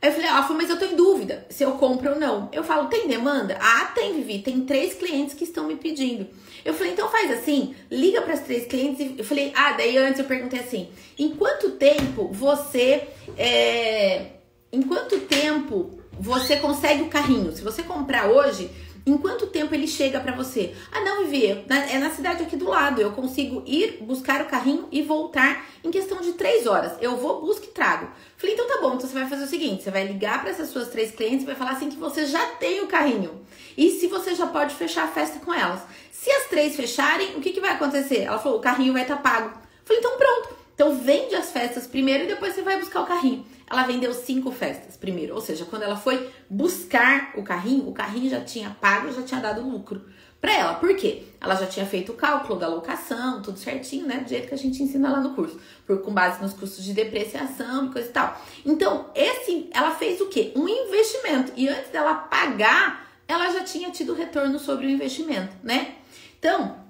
Aí 0.02 0.10
eu 0.10 0.14
falei, 0.14 0.30
falou, 0.30 0.58
mas 0.58 0.70
eu 0.70 0.80
tô 0.80 0.86
em 0.86 0.96
dúvida 0.96 1.46
se 1.48 1.64
eu 1.64 1.74
compro 1.74 2.14
ou 2.14 2.20
não. 2.20 2.50
Eu 2.52 2.64
falo, 2.64 2.88
tem 2.88 3.08
demanda? 3.08 3.56
Ah, 3.62 3.92
tem, 3.94 4.16
Vivi. 4.16 4.40
Tem 4.40 4.62
três 4.62 4.96
clientes 4.96 5.36
que 5.36 5.44
estão 5.44 5.68
me 5.68 5.76
pedindo. 5.76 6.28
Eu 6.66 6.74
falei, 6.74 6.94
então 6.94 7.08
faz 7.08 7.30
assim, 7.30 7.76
liga 7.92 8.20
para 8.24 8.34
as 8.34 8.40
três 8.40 8.66
clientes. 8.66 9.00
E 9.00 9.16
eu 9.20 9.24
falei, 9.24 9.52
ah, 9.56 9.74
daí 9.74 9.96
antes 9.98 10.20
eu 10.20 10.26
perguntei 10.26 10.60
assim, 10.60 10.90
em 11.20 11.36
quanto 11.36 11.72
tempo 11.72 12.30
você. 12.32 13.10
É, 13.38 14.32
em 14.74 14.82
quanto 14.82 15.20
tempo 15.20 16.01
você 16.22 16.58
consegue 16.58 17.02
o 17.02 17.10
carrinho. 17.10 17.52
Se 17.52 17.64
você 17.64 17.82
comprar 17.82 18.28
hoje, 18.28 18.70
em 19.04 19.18
quanto 19.18 19.48
tempo 19.48 19.74
ele 19.74 19.88
chega 19.88 20.20
para 20.20 20.36
você? 20.36 20.76
Ah, 20.92 21.02
não, 21.02 21.26
Vivi, 21.26 21.66
é 21.68 21.98
na 21.98 22.12
cidade 22.12 22.44
aqui 22.44 22.56
do 22.56 22.70
lado. 22.70 23.02
Eu 23.02 23.12
consigo 23.12 23.64
ir 23.66 23.98
buscar 24.02 24.42
o 24.42 24.46
carrinho 24.46 24.88
e 24.92 25.02
voltar 25.02 25.66
em 25.84 25.90
questão 25.90 26.22
de 26.22 26.34
três 26.34 26.68
horas. 26.68 26.94
Eu 27.02 27.18
vou, 27.18 27.42
busco 27.42 27.66
e 27.66 27.70
trago. 27.70 28.08
Falei, 28.38 28.54
então 28.54 28.68
tá 28.68 28.80
bom. 28.80 28.94
Então 28.94 29.10
você 29.10 29.16
vai 29.16 29.28
fazer 29.28 29.46
o 29.46 29.48
seguinte: 29.48 29.82
você 29.82 29.90
vai 29.90 30.06
ligar 30.06 30.42
para 30.42 30.52
essas 30.52 30.70
suas 30.70 30.90
três 30.90 31.10
clientes 31.10 31.42
e 31.42 31.48
vai 31.48 31.56
falar 31.56 31.72
assim 31.72 31.90
que 31.90 31.98
você 31.98 32.28
já 32.28 32.46
tem 32.52 32.82
o 32.82 32.88
carrinho. 32.88 33.42
E 33.76 33.90
se 33.90 34.06
você 34.06 34.36
já 34.36 34.46
pode 34.46 34.76
fechar 34.76 35.06
a 35.06 35.12
festa 35.12 35.40
com 35.40 35.52
elas. 35.52 35.82
Se 36.12 36.30
as 36.30 36.46
três 36.50 36.76
fecharem, 36.76 37.36
o 37.36 37.42
que, 37.42 37.50
que 37.52 37.60
vai 37.60 37.72
acontecer? 37.72 38.20
Ela 38.20 38.38
falou: 38.38 38.60
o 38.60 38.62
carrinho 38.62 38.94
vai 38.94 39.02
estar 39.02 39.18
tá 39.18 39.22
pago. 39.24 39.58
Falei, 39.84 40.00
então 40.00 40.16
pronto. 40.20 40.61
Então 40.74 40.96
vende 40.96 41.36
as 41.36 41.52
festas 41.52 41.86
primeiro 41.86 42.24
e 42.24 42.28
depois 42.28 42.54
você 42.54 42.62
vai 42.62 42.80
buscar 42.80 43.02
o 43.02 43.06
carrinho. 43.06 43.46
Ela 43.70 43.84
vendeu 43.84 44.14
cinco 44.14 44.52
festas 44.52 44.98
primeiro, 44.98 45.34
ou 45.34 45.42
seja, 45.42 45.66
quando 45.66 45.84
ela 45.84 45.96
foi 45.96 46.30
buscar 46.50 47.32
o 47.36 47.44
carrinho, 47.44 47.88
o 47.88 47.94
carrinho 47.94 48.30
já 48.30 48.42
tinha 48.42 48.76
pago, 48.82 49.12
já 49.12 49.22
tinha 49.22 49.40
dado 49.40 49.62
lucro 49.62 50.04
para 50.42 50.54
ela. 50.54 50.74
Por 50.74 50.96
quê? 50.96 51.24
Ela 51.40 51.56
já 51.56 51.68
tinha 51.68 51.86
feito 51.86 52.12
o 52.12 52.16
cálculo 52.16 52.60
da 52.60 52.68
locação, 52.68 53.42
tudo 53.42 53.60
certinho, 53.60 54.08
né? 54.08 54.18
Do 54.18 54.30
jeito 54.30 54.48
que 54.48 54.54
a 54.56 54.58
gente 54.58 54.82
ensina 54.82 55.12
lá 55.12 55.22
no 55.22 55.36
curso, 55.36 55.60
por, 55.86 56.02
com 56.02 56.12
base 56.12 56.42
nos 56.42 56.54
custos 56.54 56.84
de 56.84 56.94
depreciação 56.94 57.86
e 57.86 57.90
coisa 57.92 58.10
e 58.10 58.12
tal. 58.12 58.42
Então, 58.66 59.10
esse, 59.14 59.70
ela 59.72 59.92
fez 59.92 60.20
o 60.20 60.28
quê? 60.28 60.52
Um 60.56 60.68
investimento. 60.68 61.54
E 61.56 61.70
antes 61.70 61.92
dela 61.92 62.16
pagar, 62.16 63.08
ela 63.28 63.52
já 63.52 63.64
tinha 63.64 63.92
tido 63.92 64.14
retorno 64.14 64.58
sobre 64.58 64.88
o 64.88 64.90
investimento, 64.90 65.56
né? 65.64 65.96
Então, 66.40 66.81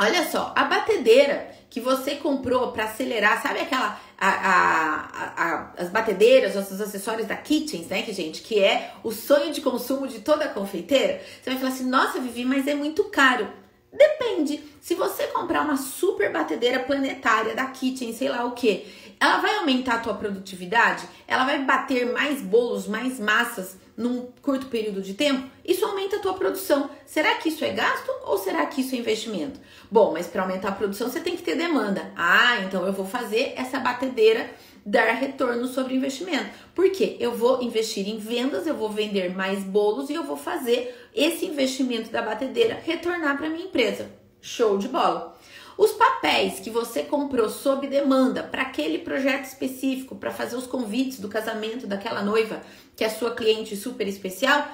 olha 0.00 0.28
só, 0.28 0.52
a 0.56 0.64
batedeira 0.64 1.50
que 1.68 1.80
você 1.80 2.16
comprou 2.16 2.72
para 2.72 2.84
acelerar, 2.84 3.40
sabe 3.42 3.60
aquela 3.60 4.00
a, 4.18 4.28
a, 4.28 5.44
a, 5.44 5.72
as 5.78 5.88
batedeiras, 5.88 6.56
os 6.56 6.80
acessórios 6.80 7.26
da 7.26 7.36
Kitchens, 7.36 7.86
né, 7.86 8.02
que 8.02 8.12
gente, 8.12 8.42
que 8.42 8.62
é 8.62 8.92
o 9.04 9.12
sonho 9.12 9.52
de 9.52 9.60
consumo 9.60 10.06
de 10.08 10.20
toda 10.20 10.48
confeiteira, 10.48 11.22
você 11.40 11.50
vai 11.50 11.58
falar 11.58 11.72
assim: 11.72 11.88
"Nossa, 11.88 12.20
Vivi, 12.20 12.44
mas 12.44 12.66
é 12.66 12.74
muito 12.74 13.04
caro". 13.04 13.48
Depende. 13.92 14.62
Se 14.80 14.94
você 14.94 15.26
comprar 15.28 15.62
uma 15.62 15.76
super 15.76 16.32
batedeira 16.32 16.80
planetária 16.80 17.54
da 17.54 17.66
Kitchen, 17.66 18.12
sei 18.12 18.28
lá 18.28 18.44
o 18.44 18.52
que, 18.52 18.86
ela 19.18 19.38
vai 19.38 19.56
aumentar 19.56 19.94
a 19.94 19.98
tua 19.98 20.14
produtividade? 20.14 21.06
Ela 21.26 21.44
vai 21.44 21.62
bater 21.64 22.12
mais 22.12 22.40
bolos, 22.40 22.86
mais 22.86 23.18
massas 23.18 23.76
num 24.00 24.28
curto 24.40 24.66
período 24.66 25.02
de 25.02 25.12
tempo, 25.12 25.46
isso 25.62 25.84
aumenta 25.84 26.16
a 26.16 26.20
tua 26.20 26.32
produção. 26.32 26.88
Será 27.04 27.34
que 27.34 27.50
isso 27.50 27.62
é 27.62 27.70
gasto 27.70 28.10
ou 28.24 28.38
será 28.38 28.64
que 28.64 28.80
isso 28.80 28.94
é 28.94 28.98
investimento? 28.98 29.60
Bom, 29.90 30.12
mas 30.12 30.26
para 30.26 30.42
aumentar 30.42 30.70
a 30.70 30.72
produção 30.72 31.10
você 31.10 31.20
tem 31.20 31.36
que 31.36 31.42
ter 31.42 31.54
demanda. 31.54 32.10
Ah, 32.16 32.60
então 32.60 32.86
eu 32.86 32.94
vou 32.94 33.04
fazer 33.04 33.52
essa 33.56 33.78
batedeira 33.78 34.50
dar 34.86 35.12
retorno 35.12 35.66
sobre 35.66 35.94
investimento. 35.94 36.48
Por 36.74 36.90
quê? 36.90 37.18
Eu 37.20 37.36
vou 37.36 37.62
investir 37.62 38.08
em 38.08 38.16
vendas, 38.16 38.66
eu 38.66 38.74
vou 38.74 38.88
vender 38.88 39.36
mais 39.36 39.62
bolos 39.62 40.08
e 40.08 40.14
eu 40.14 40.24
vou 40.24 40.36
fazer 40.36 41.08
esse 41.14 41.44
investimento 41.44 42.10
da 42.10 42.22
batedeira 42.22 42.80
retornar 42.82 43.36
para 43.36 43.50
minha 43.50 43.66
empresa. 43.66 44.10
Show 44.40 44.78
de 44.78 44.88
bola. 44.88 45.38
Os 45.80 45.92
papéis 45.92 46.60
que 46.60 46.68
você 46.68 47.04
comprou 47.04 47.48
sob 47.48 47.86
demanda 47.86 48.42
para 48.42 48.60
aquele 48.60 48.98
projeto 48.98 49.46
específico, 49.46 50.14
para 50.14 50.30
fazer 50.30 50.54
os 50.54 50.66
convites 50.66 51.18
do 51.18 51.26
casamento 51.26 51.86
daquela 51.86 52.22
noiva, 52.22 52.60
que 52.94 53.02
é 53.02 53.08
sua 53.08 53.34
cliente 53.34 53.74
super 53.74 54.06
especial, 54.06 54.68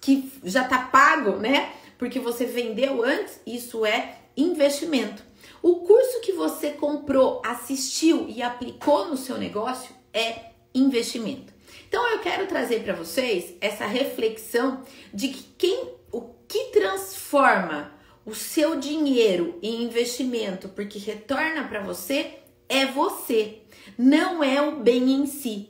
que 0.00 0.32
já 0.44 0.62
está 0.62 0.78
pago, 0.78 1.32
né? 1.32 1.72
Porque 1.98 2.20
você 2.20 2.44
vendeu 2.44 3.02
antes, 3.02 3.40
isso 3.44 3.84
é 3.84 4.18
investimento. 4.36 5.24
O 5.60 5.80
curso 5.80 6.20
que 6.20 6.30
você 6.30 6.70
comprou, 6.70 7.42
assistiu 7.44 8.28
e 8.28 8.40
aplicou 8.40 9.08
no 9.08 9.16
seu 9.16 9.36
negócio 9.38 9.92
é 10.14 10.52
investimento. 10.72 11.52
Então 11.88 12.08
eu 12.08 12.20
quero 12.20 12.46
trazer 12.46 12.84
para 12.84 12.94
vocês 12.94 13.52
essa 13.60 13.84
reflexão 13.84 14.84
de 15.12 15.26
que 15.26 15.42
quem 15.58 15.88
o 16.12 16.20
que 16.46 16.66
transforma 16.66 17.91
o 18.24 18.34
seu 18.34 18.78
dinheiro 18.78 19.58
em 19.62 19.82
investimento, 19.82 20.68
porque 20.68 20.98
retorna 20.98 21.64
para 21.64 21.80
você, 21.80 22.38
é 22.68 22.86
você, 22.86 23.58
não 23.98 24.42
é 24.42 24.60
o 24.62 24.76
bem 24.76 25.12
em 25.12 25.26
si. 25.26 25.68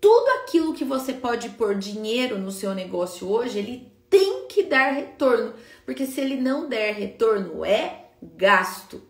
Tudo 0.00 0.28
aquilo 0.40 0.74
que 0.74 0.84
você 0.84 1.12
pode 1.12 1.50
pôr 1.50 1.74
dinheiro 1.74 2.38
no 2.38 2.52
seu 2.52 2.74
negócio 2.74 3.28
hoje, 3.28 3.58
ele 3.58 3.92
tem 4.08 4.46
que 4.46 4.62
dar 4.62 4.92
retorno, 4.92 5.54
porque 5.84 6.06
se 6.06 6.20
ele 6.20 6.36
não 6.36 6.68
der 6.68 6.94
retorno, 6.94 7.64
é 7.64 8.06
gasto. 8.22 9.02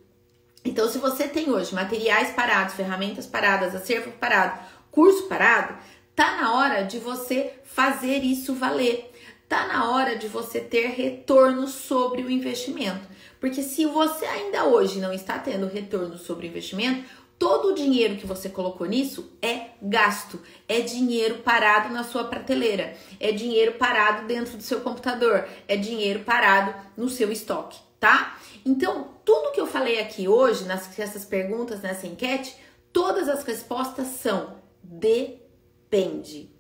Então, 0.65 0.89
se 0.89 0.99
você 0.99 1.29
tem 1.29 1.51
hoje 1.51 1.75
materiais 1.75 2.31
parados, 2.31 2.75
ferramentas 2.75 3.27
paradas, 3.27 3.75
acervo 3.75 4.11
parado, 4.13 4.59
curso 4.91 5.29
parado, 5.29 5.77
tá 6.17 6.37
na 6.37 6.55
hora 6.55 6.83
de 6.83 6.99
você 6.99 7.55
fazer 7.65 8.25
isso 8.25 8.55
valer 8.55 9.08
tá 9.49 9.67
na 9.67 9.91
hora 9.91 10.17
de 10.17 10.29
você 10.29 10.61
ter 10.61 10.89
retorno 10.89 11.67
sobre 11.67 12.23
o 12.23 12.31
investimento. 12.31 13.09
Porque 13.41 13.63
se 13.63 13.87
você 13.87 14.27
ainda 14.27 14.65
hoje 14.65 15.01
não 15.01 15.13
está 15.13 15.39
tendo 15.39 15.67
retorno 15.67 16.19
sobre 16.19 16.47
o 16.47 16.51
investimento, 16.51 17.09
todo 17.39 17.69
o 17.69 17.75
dinheiro 17.75 18.17
que 18.17 18.27
você 18.27 18.49
colocou 18.49 18.87
nisso 18.87 19.33
é 19.41 19.71
gasto, 19.81 20.41
é 20.69 20.81
dinheiro 20.81 21.37
parado 21.37 21.93
na 21.93 22.05
sua 22.05 22.25
prateleira, 22.25 22.95
é 23.19 23.33
dinheiro 23.33 23.73
parado 23.75 24.27
dentro 24.27 24.57
do 24.57 24.63
seu 24.63 24.81
computador, 24.81 25.49
é 25.67 25.77
dinheiro 25.77 26.21
parado 26.21 26.75
no 26.97 27.09
seu 27.09 27.31
estoque, 27.31 27.79
tá? 27.99 28.39
Então, 28.67 29.15
tudo 29.25 29.53
que 29.53 29.61
eu 29.61 29.67
falei 29.67 30.01
aqui 30.01 30.29
hoje, 30.29 30.65
nessas 30.65 31.25
perguntas, 31.25 31.81
nessa 31.81 32.07
enquete, 32.07 32.55
todas 32.93 33.29
as 33.29 33.45
respostas 33.45 34.09
são 34.09 34.59
depende. 34.83 36.58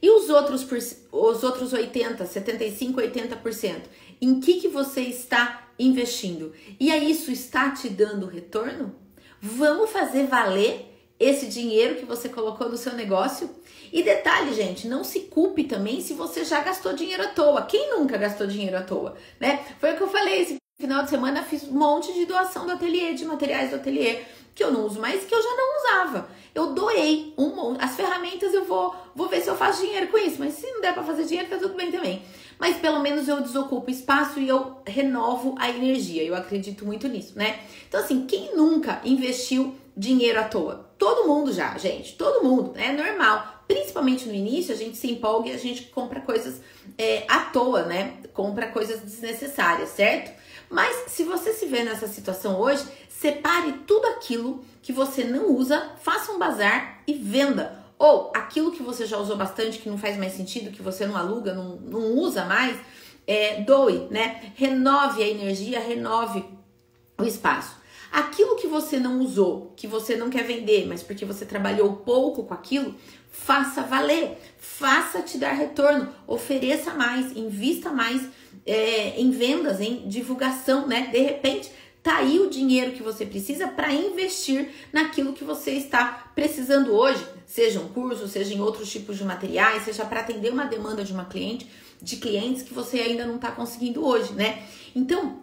E 0.00 0.10
os 0.10 0.28
outros, 0.28 0.66
os 1.10 1.42
outros 1.42 1.72
80, 1.72 2.24
75, 2.26 3.00
80%? 3.00 3.82
Em 4.20 4.40
que, 4.40 4.60
que 4.60 4.68
você 4.68 5.02
está 5.02 5.68
investindo? 5.78 6.52
E 6.78 6.90
aí 6.90 7.10
isso 7.10 7.30
está 7.30 7.70
te 7.70 7.88
dando 7.88 8.26
retorno? 8.26 8.94
Vamos 9.40 9.90
fazer 9.90 10.26
valer 10.26 10.92
esse 11.18 11.46
dinheiro 11.46 11.96
que 11.96 12.04
você 12.04 12.28
colocou 12.28 12.68
no 12.68 12.76
seu 12.76 12.92
negócio? 12.94 13.50
E 13.92 14.02
detalhe, 14.02 14.52
gente, 14.52 14.86
não 14.86 15.04
se 15.04 15.20
culpe 15.20 15.64
também 15.64 16.00
se 16.00 16.14
você 16.14 16.44
já 16.44 16.60
gastou 16.60 16.92
dinheiro 16.92 17.22
à 17.22 17.28
toa. 17.28 17.62
Quem 17.62 17.90
nunca 17.90 18.18
gastou 18.18 18.46
dinheiro 18.46 18.76
à 18.76 18.82
toa, 18.82 19.16
né? 19.40 19.64
Foi 19.78 19.92
o 19.92 19.96
que 19.96 20.02
eu 20.02 20.08
falei, 20.08 20.58
final 20.78 21.04
de 21.04 21.10
semana 21.10 21.42
fiz 21.42 21.64
um 21.64 21.72
monte 21.72 22.12
de 22.12 22.26
doação 22.26 22.66
do 22.66 22.72
ateliê, 22.72 23.14
de 23.14 23.24
materiais 23.24 23.70
do 23.70 23.76
ateliê, 23.76 24.22
que 24.54 24.62
eu 24.62 24.70
não 24.70 24.84
uso 24.84 25.00
mais, 25.00 25.24
que 25.24 25.34
eu 25.34 25.42
já 25.42 25.50
não 25.50 25.78
usava. 25.78 26.28
Eu 26.56 26.72
doei 26.72 27.34
um 27.36 27.54
monte. 27.54 27.84
As 27.84 27.94
ferramentas 27.94 28.54
eu 28.54 28.64
vou, 28.64 28.96
vou 29.14 29.28
ver 29.28 29.42
se 29.42 29.48
eu 29.48 29.54
faço 29.54 29.82
dinheiro 29.82 30.08
com 30.08 30.16
isso, 30.16 30.36
mas 30.38 30.54
se 30.54 30.66
não 30.70 30.80
der 30.80 30.94
para 30.94 31.02
fazer 31.02 31.24
dinheiro, 31.24 31.50
tá 31.50 31.58
tudo 31.58 31.74
bem 31.74 31.92
também. 31.92 32.22
Mas 32.58 32.78
pelo 32.78 32.98
menos 33.00 33.28
eu 33.28 33.42
desocupo 33.42 33.90
espaço 33.90 34.40
e 34.40 34.48
eu 34.48 34.78
renovo 34.86 35.54
a 35.58 35.68
energia. 35.68 36.22
Eu 36.22 36.34
acredito 36.34 36.86
muito 36.86 37.06
nisso, 37.08 37.36
né? 37.36 37.60
Então, 37.86 38.00
assim, 38.00 38.24
quem 38.24 38.56
nunca 38.56 39.02
investiu 39.04 39.74
dinheiro 39.94 40.40
à 40.40 40.44
toa? 40.44 40.88
Todo 40.96 41.28
mundo 41.28 41.52
já, 41.52 41.76
gente. 41.76 42.14
Todo 42.16 42.42
mundo. 42.42 42.72
É 42.76 42.90
normal. 42.90 43.64
Principalmente 43.68 44.26
no 44.26 44.34
início, 44.34 44.74
a 44.74 44.78
gente 44.78 44.96
se 44.96 45.10
empolga 45.10 45.50
e 45.50 45.52
a 45.52 45.58
gente 45.58 45.82
compra 45.82 46.20
coisas 46.20 46.62
é, 46.96 47.24
à 47.28 47.40
toa, 47.40 47.82
né? 47.82 48.14
Compra 48.32 48.68
coisas 48.68 49.00
desnecessárias, 49.00 49.90
certo? 49.90 50.32
Mas 50.68 51.10
se 51.12 51.24
você 51.24 51.52
se 51.52 51.66
vê 51.66 51.82
nessa 51.82 52.08
situação 52.08 52.60
hoje, 52.60 52.84
separe 53.08 53.72
tudo 53.86 54.06
aquilo 54.08 54.64
que 54.82 54.92
você 54.92 55.24
não 55.24 55.52
usa, 55.52 55.92
faça 56.02 56.32
um 56.32 56.38
bazar 56.38 57.02
e 57.06 57.14
venda. 57.14 57.84
Ou 57.98 58.30
aquilo 58.34 58.72
que 58.72 58.82
você 58.82 59.06
já 59.06 59.16
usou 59.16 59.36
bastante, 59.36 59.78
que 59.78 59.88
não 59.88 59.96
faz 59.96 60.16
mais 60.16 60.34
sentido, 60.34 60.70
que 60.70 60.82
você 60.82 61.06
não 61.06 61.16
aluga, 61.16 61.54
não, 61.54 61.76
não 61.76 62.12
usa 62.12 62.44
mais, 62.44 62.76
é, 63.26 63.62
doe, 63.62 64.06
né? 64.10 64.52
Renove 64.54 65.22
a 65.22 65.28
energia, 65.28 65.80
renove 65.80 66.44
o 67.18 67.24
espaço. 67.24 67.76
Aquilo 68.12 68.56
que 68.56 68.66
você 68.66 68.98
não 68.98 69.20
usou, 69.20 69.72
que 69.76 69.86
você 69.86 70.16
não 70.16 70.30
quer 70.30 70.44
vender, 70.44 70.86
mas 70.86 71.02
porque 71.02 71.24
você 71.24 71.44
trabalhou 71.44 71.96
pouco 71.96 72.44
com 72.44 72.54
aquilo, 72.54 72.94
faça 73.44 73.82
valer, 73.82 74.38
faça 74.58 75.22
te 75.22 75.38
dar 75.38 75.52
retorno, 75.52 76.12
ofereça 76.26 76.94
mais, 76.94 77.36
invista 77.36 77.90
mais 77.90 78.22
é, 78.64 79.20
em 79.20 79.30
vendas, 79.30 79.80
em 79.80 80.08
divulgação, 80.08 80.86
né? 80.86 81.08
De 81.12 81.20
repente, 81.20 81.70
tá 82.02 82.18
aí 82.18 82.40
o 82.40 82.50
dinheiro 82.50 82.92
que 82.92 83.02
você 83.02 83.24
precisa 83.24 83.68
para 83.68 83.92
investir 83.92 84.70
naquilo 84.92 85.32
que 85.32 85.44
você 85.44 85.72
está 85.72 86.30
precisando 86.34 86.92
hoje, 86.92 87.24
seja 87.46 87.80
um 87.80 87.88
curso, 87.88 88.26
seja 88.26 88.54
em 88.54 88.60
outros 88.60 88.90
tipos 88.90 89.16
de 89.16 89.24
materiais, 89.24 89.84
seja 89.84 90.04
para 90.04 90.20
atender 90.20 90.52
uma 90.52 90.64
demanda 90.64 91.04
de 91.04 91.12
uma 91.12 91.24
cliente, 91.24 91.70
de 92.00 92.16
clientes 92.16 92.62
que 92.62 92.74
você 92.74 93.00
ainda 93.00 93.24
não 93.24 93.36
está 93.36 93.50
conseguindo 93.50 94.04
hoje, 94.04 94.32
né? 94.32 94.66
Então, 94.94 95.42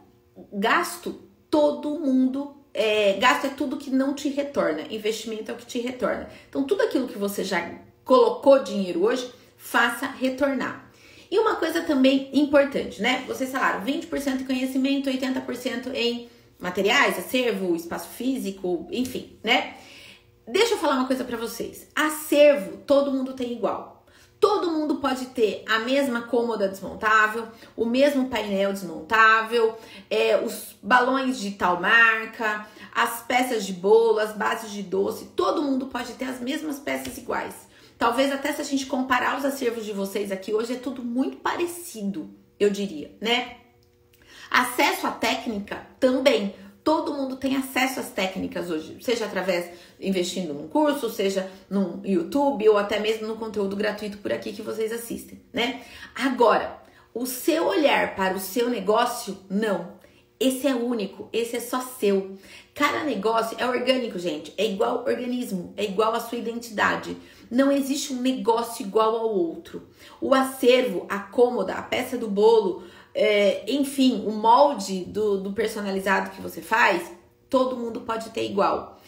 gasto 0.51 1.21
todo 1.49 1.99
mundo 1.99 2.62
é, 2.73 3.13
gasto 3.13 3.45
é 3.45 3.49
tudo 3.49 3.77
que 3.77 3.89
não 3.89 4.13
te 4.13 4.29
retorna, 4.29 4.81
investimento 4.89 5.51
é 5.51 5.53
o 5.53 5.57
que 5.57 5.65
te 5.65 5.79
retorna. 5.79 6.27
Então, 6.49 6.63
tudo 6.63 6.81
aquilo 6.81 7.07
que 7.07 7.17
você 7.17 7.43
já 7.43 7.71
colocou 8.03 8.63
dinheiro 8.63 9.03
hoje, 9.03 9.31
faça 9.57 10.07
retornar. 10.07 10.91
E 11.29 11.39
uma 11.39 11.55
coisa 11.55 11.81
também 11.81 12.29
importante, 12.33 13.01
né? 13.01 13.23
Vocês 13.27 13.51
falaram 13.51 13.83
20% 13.83 14.41
em 14.41 14.45
conhecimento, 14.45 15.09
80% 15.09 15.93
em 15.93 16.29
materiais, 16.59 17.17
acervo, 17.17 17.75
espaço 17.75 18.09
físico, 18.09 18.87
enfim, 18.91 19.37
né? 19.43 19.75
Deixa 20.47 20.73
eu 20.73 20.77
falar 20.77 20.95
uma 20.95 21.07
coisa 21.07 21.23
para 21.23 21.37
vocês. 21.37 21.87
Acervo, 21.95 22.77
todo 22.85 23.11
mundo 23.11 23.33
tem 23.33 23.53
igual. 23.53 24.02
Todo 24.43 24.71
mundo 24.71 24.95
pode 24.95 25.27
ter 25.27 25.63
a 25.69 25.79
mesma 25.79 26.23
cômoda 26.23 26.67
desmontável, 26.67 27.47
o 27.77 27.85
mesmo 27.85 28.27
painel 28.27 28.73
desmontável, 28.73 29.77
é, 30.09 30.35
os 30.35 30.75
balões 30.83 31.39
de 31.39 31.51
tal 31.51 31.79
marca, 31.79 32.67
as 32.93 33.21
peças 33.21 33.65
de 33.65 33.71
bolo, 33.71 34.19
as 34.19 34.35
bases 34.35 34.69
de 34.69 34.83
doce, 34.83 35.27
todo 35.33 35.63
mundo 35.63 35.85
pode 35.85 36.11
ter 36.15 36.25
as 36.25 36.41
mesmas 36.41 36.77
peças 36.77 37.17
iguais. 37.17 37.55
Talvez 37.97 38.33
até 38.33 38.51
se 38.51 38.59
a 38.59 38.65
gente 38.65 38.85
comparar 38.85 39.37
os 39.37 39.45
acervos 39.45 39.85
de 39.85 39.93
vocês 39.93 40.29
aqui 40.29 40.53
hoje 40.53 40.73
é 40.73 40.77
tudo 40.77 41.01
muito 41.01 41.37
parecido, 41.37 42.29
eu 42.59 42.69
diria, 42.69 43.15
né? 43.21 43.59
Acesso 44.51 45.07
à 45.07 45.11
técnica 45.11 45.87
também. 46.01 46.53
Todo 46.83 47.13
mundo 47.13 47.37
tem 47.37 47.55
acesso 47.55 48.01
às 48.01 48.09
técnicas 48.09 48.69
hoje, 48.69 48.97
seja 49.01 49.25
através 49.25 49.69
investindo 49.99 50.53
num 50.53 50.67
curso, 50.67 51.09
seja 51.09 51.49
no 51.69 52.01
YouTube 52.03 52.67
ou 52.67 52.77
até 52.77 52.99
mesmo 52.99 53.25
no 53.25 53.37
conteúdo 53.37 53.75
gratuito 53.75 54.17
por 54.17 54.33
aqui 54.33 54.51
que 54.51 54.61
vocês 54.61 54.91
assistem, 54.91 55.41
né? 55.53 55.81
Agora, 56.13 56.81
o 57.13 57.25
seu 57.25 57.67
olhar 57.67 58.15
para 58.15 58.35
o 58.35 58.39
seu 58.39 58.69
negócio, 58.69 59.37
não. 59.49 59.93
Esse 60.39 60.67
é 60.67 60.75
único, 60.75 61.29
esse 61.31 61.55
é 61.55 61.59
só 61.61 61.79
seu. 61.79 62.37
Cada 62.73 63.03
negócio 63.05 63.55
é 63.59 63.65
orgânico, 63.65 64.19
gente. 64.19 64.53
É 64.57 64.65
igual 64.65 65.05
organismo, 65.07 65.73
é 65.77 65.85
igual 65.85 66.13
a 66.13 66.19
sua 66.19 66.37
identidade. 66.37 67.15
Não 67.49 67.71
existe 67.71 68.11
um 68.11 68.19
negócio 68.19 68.85
igual 68.85 69.15
ao 69.15 69.29
outro. 69.29 69.87
O 70.19 70.33
acervo, 70.33 71.05
a 71.07 71.19
cômoda, 71.19 71.75
a 71.75 71.81
peça 71.81 72.17
do 72.17 72.27
bolo, 72.27 72.83
é, 73.13 73.63
enfim, 73.71 74.23
o 74.25 74.31
molde 74.31 75.05
do, 75.05 75.39
do 75.39 75.53
personalizado 75.53 76.31
que 76.31 76.41
você 76.41 76.61
faz, 76.61 77.11
todo 77.49 77.77
mundo 77.77 78.01
pode 78.01 78.31
ter 78.31 78.45
igual. 78.45 78.99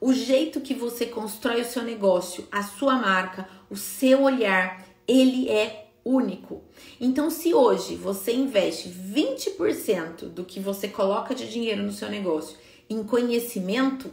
O 0.00 0.12
jeito 0.12 0.60
que 0.60 0.74
você 0.74 1.06
constrói 1.06 1.60
o 1.60 1.64
seu 1.64 1.82
negócio, 1.82 2.46
a 2.50 2.62
sua 2.62 2.96
marca, 2.96 3.48
o 3.70 3.76
seu 3.76 4.22
olhar, 4.22 4.84
ele 5.06 5.48
é 5.48 5.90
único. 6.04 6.64
Então, 7.00 7.30
se 7.30 7.54
hoje 7.54 7.94
você 7.94 8.32
investe 8.32 8.88
20% 8.88 10.28
do 10.28 10.44
que 10.44 10.58
você 10.58 10.88
coloca 10.88 11.34
de 11.34 11.48
dinheiro 11.48 11.82
no 11.82 11.92
seu 11.92 12.10
negócio 12.10 12.56
em 12.90 13.04
conhecimento, 13.04 14.12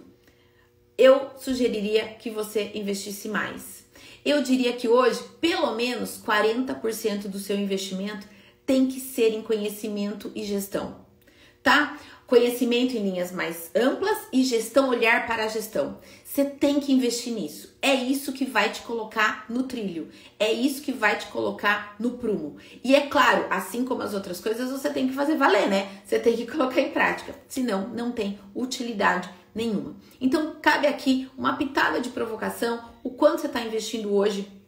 eu 0.95 1.31
sugeriria 1.37 2.05
que 2.19 2.29
você 2.29 2.71
investisse 2.75 3.27
mais. 3.27 3.85
Eu 4.23 4.43
diria 4.43 4.73
que 4.73 4.87
hoje, 4.87 5.23
pelo 5.41 5.73
menos 5.75 6.21
40% 6.23 7.27
do 7.27 7.39
seu 7.39 7.57
investimento 7.57 8.27
tem 8.69 8.85
que 8.85 8.99
ser 8.99 9.33
em 9.33 9.41
conhecimento 9.41 10.31
e 10.35 10.43
gestão, 10.43 10.97
tá? 11.63 11.97
Conhecimento 12.27 12.95
em 12.95 13.01
linhas 13.01 13.31
mais 13.31 13.71
amplas 13.75 14.15
e 14.31 14.43
gestão, 14.43 14.89
olhar 14.89 15.25
para 15.25 15.45
a 15.45 15.47
gestão. 15.47 15.97
Você 16.23 16.45
tem 16.45 16.79
que 16.79 16.93
investir 16.93 17.33
nisso. 17.33 17.75
É 17.81 17.95
isso 17.95 18.31
que 18.31 18.45
vai 18.45 18.71
te 18.71 18.83
colocar 18.83 19.47
no 19.49 19.63
trilho. 19.63 20.09
É 20.39 20.53
isso 20.53 20.83
que 20.83 20.91
vai 20.91 21.17
te 21.17 21.25
colocar 21.29 21.95
no 21.97 22.11
prumo. 22.11 22.57
E 22.83 22.93
é 22.93 23.07
claro, 23.07 23.47
assim 23.49 23.83
como 23.83 24.03
as 24.03 24.13
outras 24.13 24.39
coisas, 24.39 24.69
você 24.69 24.91
tem 24.91 25.07
que 25.07 25.15
fazer 25.15 25.35
valer, 25.35 25.67
né? 25.67 25.89
Você 26.05 26.19
tem 26.19 26.37
que 26.37 26.45
colocar 26.45 26.79
em 26.79 26.91
prática. 26.91 27.33
Senão, 27.47 27.87
não 27.87 28.11
tem 28.11 28.37
utilidade 28.53 29.31
nenhuma. 29.55 29.95
Então, 30.21 30.57
cabe 30.61 30.85
aqui 30.85 31.27
uma 31.35 31.57
pitada 31.57 31.99
de 31.99 32.09
provocação, 32.09 32.79
o 33.03 33.09
quanto 33.09 33.41
você 33.41 33.47
está 33.47 33.61
investindo 33.61 34.13
hoje 34.13 34.58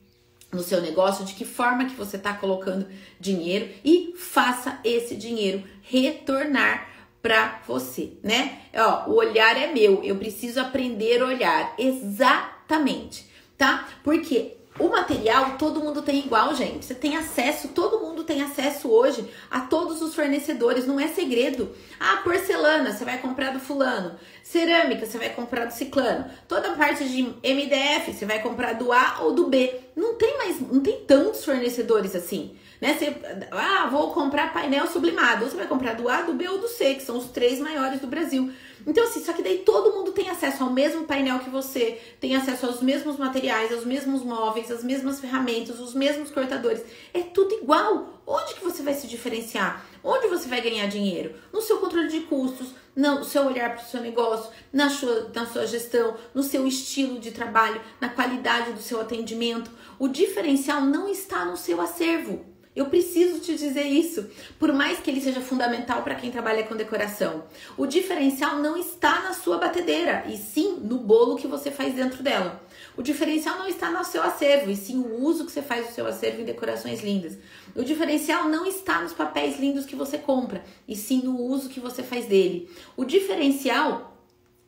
no 0.51 0.61
seu 0.61 0.81
negócio, 0.81 1.25
de 1.25 1.33
que 1.33 1.45
forma 1.45 1.85
que 1.85 1.95
você 1.95 2.17
está 2.17 2.33
colocando 2.33 2.87
dinheiro 3.19 3.69
e 3.83 4.13
faça 4.17 4.79
esse 4.83 5.15
dinheiro 5.15 5.63
retornar 5.81 6.89
para 7.21 7.61
você, 7.67 8.13
né? 8.23 8.59
Ó, 8.75 9.11
o 9.11 9.15
olhar 9.15 9.55
é 9.55 9.71
meu, 9.71 10.03
eu 10.03 10.15
preciso 10.15 10.59
aprender 10.59 11.21
a 11.21 11.25
olhar 11.25 11.75
exatamente, 11.77 13.27
tá? 13.57 13.87
Porque 14.03 14.57
o 14.79 14.87
material 14.87 15.57
todo 15.57 15.81
mundo 15.81 16.01
tem 16.01 16.19
igual, 16.19 16.55
gente. 16.55 16.85
Você 16.85 16.95
tem 16.95 17.17
acesso, 17.17 17.69
todo 17.69 17.99
mundo 17.99 18.23
tem 18.23 18.41
acesso 18.41 18.89
hoje 18.89 19.29
a 19.49 19.61
todos 19.61 20.01
os 20.01 20.15
fornecedores, 20.15 20.87
não 20.87 20.99
é 20.99 21.07
segredo. 21.07 21.75
Ah, 21.99 22.21
porcelana, 22.23 22.91
você 22.91 23.03
vai 23.03 23.17
comprar 23.17 23.51
do 23.51 23.59
fulano. 23.59 24.15
Cerâmica, 24.41 25.05
você 25.05 25.17
vai 25.17 25.29
comprar 25.29 25.65
do 25.65 25.73
ciclano. 25.73 26.25
Toda 26.47 26.71
parte 26.71 27.03
de 27.07 27.21
MDF, 27.21 28.13
você 28.13 28.25
vai 28.25 28.41
comprar 28.41 28.73
do 28.73 28.91
A 28.91 29.17
ou 29.21 29.33
do 29.33 29.47
B. 29.47 29.79
Não 29.95 30.15
tem 30.15 30.37
mais, 30.37 30.59
não 30.61 30.81
tem 30.81 31.03
tantos 31.05 31.43
fornecedores 31.43 32.15
assim. 32.15 32.55
Né? 32.79 32.95
Você, 32.97 33.15
ah, 33.51 33.87
vou 33.91 34.11
comprar 34.11 34.53
painel 34.53 34.87
sublimado. 34.87 35.45
Você 35.45 35.55
vai 35.55 35.67
comprar 35.67 35.93
do 35.93 36.09
A, 36.09 36.23
do 36.23 36.33
B 36.33 36.47
ou 36.47 36.57
do 36.57 36.67
C, 36.67 36.95
que 36.95 37.03
são 37.03 37.17
os 37.17 37.25
três 37.25 37.59
maiores 37.59 37.99
do 37.99 38.07
Brasil. 38.07 38.51
Então, 38.85 39.03
assim, 39.03 39.23
só 39.23 39.33
que 39.33 39.43
daí 39.43 39.59
todo 39.59 39.93
mundo 39.93 40.11
tem 40.11 40.29
acesso 40.29 40.63
ao 40.63 40.69
mesmo 40.69 41.05
painel 41.05 41.39
que 41.39 41.49
você, 41.49 41.99
tem 42.19 42.35
acesso 42.35 42.65
aos 42.65 42.81
mesmos 42.81 43.17
materiais, 43.17 43.71
aos 43.71 43.85
mesmos 43.85 44.23
móveis, 44.23 44.71
às 44.71 44.83
mesmas 44.83 45.19
ferramentas, 45.19 45.79
os 45.79 45.93
mesmos 45.93 46.31
cortadores. 46.31 46.83
É 47.13 47.21
tudo 47.21 47.53
igual. 47.55 48.21
Onde 48.25 48.53
que 48.53 48.63
você 48.63 48.81
vai 48.81 48.93
se 48.93 49.07
diferenciar? 49.07 49.85
Onde 50.03 50.27
você 50.27 50.47
vai 50.47 50.61
ganhar 50.61 50.87
dinheiro? 50.87 51.35
No 51.51 51.61
seu 51.61 51.79
controle 51.79 52.07
de 52.07 52.21
custos, 52.21 52.69
no 52.95 53.23
seu 53.23 53.45
olhar 53.45 53.75
para 53.75 53.83
o 53.83 53.87
seu 53.87 54.01
negócio, 54.01 54.51
na 54.71 54.89
sua, 54.89 55.31
na 55.33 55.45
sua 55.45 55.65
gestão, 55.65 56.15
no 56.33 56.43
seu 56.43 56.65
estilo 56.67 57.19
de 57.19 57.31
trabalho, 57.31 57.81
na 57.99 58.09
qualidade 58.09 58.73
do 58.73 58.81
seu 58.81 59.01
atendimento. 59.01 59.71
O 59.99 60.07
diferencial 60.07 60.81
não 60.81 61.09
está 61.09 61.45
no 61.45 61.57
seu 61.57 61.81
acervo. 61.81 62.50
Eu 62.73 62.85
preciso 62.85 63.39
te 63.41 63.55
dizer 63.55 63.83
isso, 63.83 64.29
por 64.57 64.71
mais 64.71 64.97
que 64.99 65.11
ele 65.11 65.19
seja 65.19 65.41
fundamental 65.41 66.03
para 66.03 66.15
quem 66.15 66.31
trabalha 66.31 66.63
com 66.63 66.73
decoração. 66.73 67.43
O 67.77 67.85
diferencial 67.85 68.59
não 68.59 68.77
está 68.77 69.23
na 69.23 69.33
sua 69.33 69.57
batedeira, 69.57 70.23
e 70.27 70.37
sim 70.37 70.77
no 70.81 70.97
bolo 70.97 71.35
que 71.35 71.47
você 71.47 71.69
faz 71.69 71.93
dentro 71.93 72.23
dela. 72.23 72.63
O 72.95 73.01
diferencial 73.01 73.57
não 73.57 73.67
está 73.67 73.91
no 73.91 74.05
seu 74.05 74.23
acervo, 74.23 74.71
e 74.71 74.77
sim 74.77 74.97
o 74.99 75.21
uso 75.21 75.45
que 75.45 75.51
você 75.51 75.61
faz 75.61 75.87
do 75.87 75.93
seu 75.93 76.07
acervo 76.07 76.41
em 76.41 76.45
decorações 76.45 77.03
lindas. 77.03 77.37
O 77.75 77.83
diferencial 77.83 78.47
não 78.47 78.65
está 78.65 79.01
nos 79.01 79.11
papéis 79.11 79.59
lindos 79.59 79.85
que 79.85 79.95
você 79.95 80.17
compra, 80.17 80.63
e 80.87 80.95
sim 80.95 81.21
no 81.23 81.37
uso 81.41 81.67
que 81.67 81.79
você 81.81 82.01
faz 82.01 82.25
dele. 82.25 82.69
O 82.95 83.03
diferencial 83.03 84.17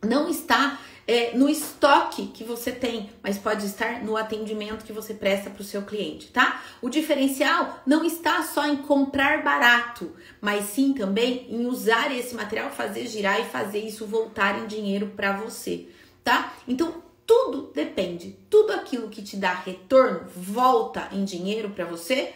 não 0.03 0.27
está 0.27 0.77
é, 1.05 1.35
no 1.35 1.49
estoque 1.49 2.27
que 2.27 2.43
você 2.43 2.71
tem, 2.71 3.09
mas 3.21 3.37
pode 3.37 3.65
estar 3.65 4.03
no 4.03 4.15
atendimento 4.15 4.85
que 4.85 4.93
você 4.93 5.13
presta 5.13 5.49
para 5.49 5.61
o 5.61 5.65
seu 5.65 5.81
cliente, 5.81 6.27
tá? 6.27 6.63
O 6.81 6.89
diferencial 6.89 7.81
não 7.85 8.05
está 8.05 8.41
só 8.43 8.65
em 8.65 8.77
comprar 8.77 9.43
barato, 9.43 10.15
mas 10.39 10.65
sim 10.65 10.93
também 10.93 11.45
em 11.49 11.65
usar 11.65 12.15
esse 12.15 12.33
material, 12.33 12.69
fazer 12.69 13.07
girar 13.07 13.39
e 13.41 13.45
fazer 13.45 13.79
isso 13.79 14.05
voltar 14.05 14.63
em 14.63 14.67
dinheiro 14.67 15.11
para 15.15 15.33
você, 15.33 15.87
tá? 16.23 16.53
Então 16.67 17.03
tudo 17.25 17.71
depende, 17.73 18.37
tudo 18.49 18.73
aquilo 18.73 19.09
que 19.09 19.21
te 19.21 19.37
dá 19.37 19.53
retorno 19.53 20.27
volta 20.35 21.09
em 21.11 21.23
dinheiro 21.23 21.69
para 21.69 21.85
você. 21.85 22.33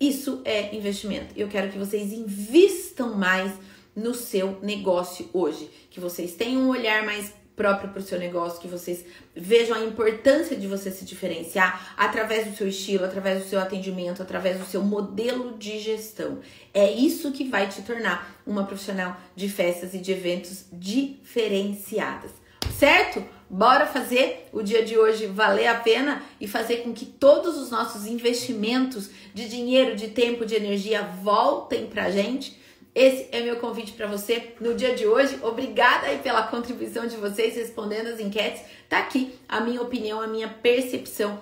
Isso 0.00 0.42
é 0.44 0.74
investimento. 0.76 1.34
Eu 1.36 1.48
quero 1.48 1.70
que 1.72 1.78
vocês 1.78 2.12
invistam 2.12 3.14
mais 3.14 3.52
no 3.94 4.14
seu 4.14 4.58
negócio 4.62 5.28
hoje, 5.32 5.68
que 5.90 5.98
vocês 5.98 6.34
tenham 6.34 6.62
um 6.62 6.68
olhar 6.68 7.04
mais 7.04 7.32
próprio 7.58 7.90
para 7.90 7.98
o 7.98 8.02
seu 8.02 8.18
negócio, 8.18 8.60
que 8.60 8.68
vocês 8.68 9.04
vejam 9.34 9.76
a 9.76 9.84
importância 9.84 10.56
de 10.56 10.68
você 10.68 10.92
se 10.92 11.04
diferenciar 11.04 11.92
através 11.96 12.46
do 12.46 12.56
seu 12.56 12.68
estilo, 12.68 13.04
através 13.04 13.42
do 13.42 13.48
seu 13.48 13.60
atendimento, 13.60 14.22
através 14.22 14.58
do 14.58 14.64
seu 14.64 14.80
modelo 14.80 15.58
de 15.58 15.80
gestão. 15.80 16.38
É 16.72 16.90
isso 16.90 17.32
que 17.32 17.44
vai 17.44 17.66
te 17.66 17.82
tornar 17.82 18.40
uma 18.46 18.64
profissional 18.64 19.16
de 19.34 19.48
festas 19.48 19.92
e 19.92 19.98
de 19.98 20.12
eventos 20.12 20.66
diferenciadas, 20.72 22.30
certo? 22.78 23.24
Bora 23.50 23.86
fazer 23.86 24.48
o 24.52 24.62
dia 24.62 24.84
de 24.84 24.96
hoje 24.96 25.26
valer 25.26 25.66
a 25.66 25.74
pena 25.74 26.22
e 26.40 26.46
fazer 26.46 26.82
com 26.82 26.92
que 26.92 27.06
todos 27.06 27.56
os 27.56 27.70
nossos 27.70 28.06
investimentos 28.06 29.10
de 29.34 29.48
dinheiro, 29.48 29.96
de 29.96 30.08
tempo, 30.08 30.46
de 30.46 30.54
energia 30.54 31.02
voltem 31.02 31.86
pra 31.86 32.10
gente 32.10 32.56
esse 32.98 33.28
é 33.30 33.40
meu 33.40 33.56
convite 33.56 33.92
para 33.92 34.08
você 34.08 34.54
no 34.60 34.74
dia 34.74 34.92
de 34.92 35.06
hoje. 35.06 35.38
Obrigada 35.40 36.08
aí 36.08 36.18
pela 36.18 36.42
contribuição 36.42 37.06
de 37.06 37.16
vocês 37.16 37.54
respondendo 37.54 38.08
as 38.08 38.18
enquetes. 38.18 38.60
Tá 38.88 38.98
aqui 38.98 39.38
a 39.48 39.60
minha 39.60 39.80
opinião, 39.80 40.20
a 40.20 40.26
minha 40.26 40.48
percepção 40.48 41.40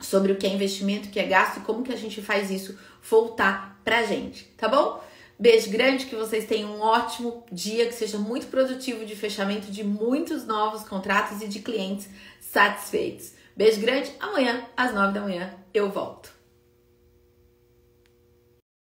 sobre 0.00 0.32
o 0.32 0.36
que 0.36 0.48
é 0.48 0.50
investimento, 0.50 1.06
o 1.06 1.10
que 1.12 1.20
é 1.20 1.26
gasto 1.26 1.58
e 1.58 1.60
como 1.60 1.84
que 1.84 1.92
a 1.92 1.96
gente 1.96 2.20
faz 2.20 2.50
isso 2.50 2.76
voltar 3.08 3.80
pra 3.84 4.02
gente, 4.02 4.46
tá 4.56 4.66
bom? 4.66 5.00
Beijo 5.38 5.70
grande, 5.70 6.06
que 6.06 6.16
vocês 6.16 6.44
tenham 6.46 6.76
um 6.76 6.80
ótimo 6.80 7.46
dia, 7.52 7.86
que 7.86 7.94
seja 7.94 8.18
muito 8.18 8.48
produtivo 8.48 9.06
de 9.06 9.14
fechamento 9.14 9.70
de 9.70 9.84
muitos 9.84 10.44
novos 10.44 10.82
contratos 10.82 11.40
e 11.40 11.46
de 11.46 11.60
clientes 11.60 12.08
satisfeitos. 12.40 13.32
Beijo 13.56 13.80
grande, 13.80 14.10
amanhã 14.18 14.66
às 14.76 14.92
nove 14.92 15.12
da 15.12 15.20
manhã 15.20 15.54
eu 15.72 15.88
volto. 15.88 16.39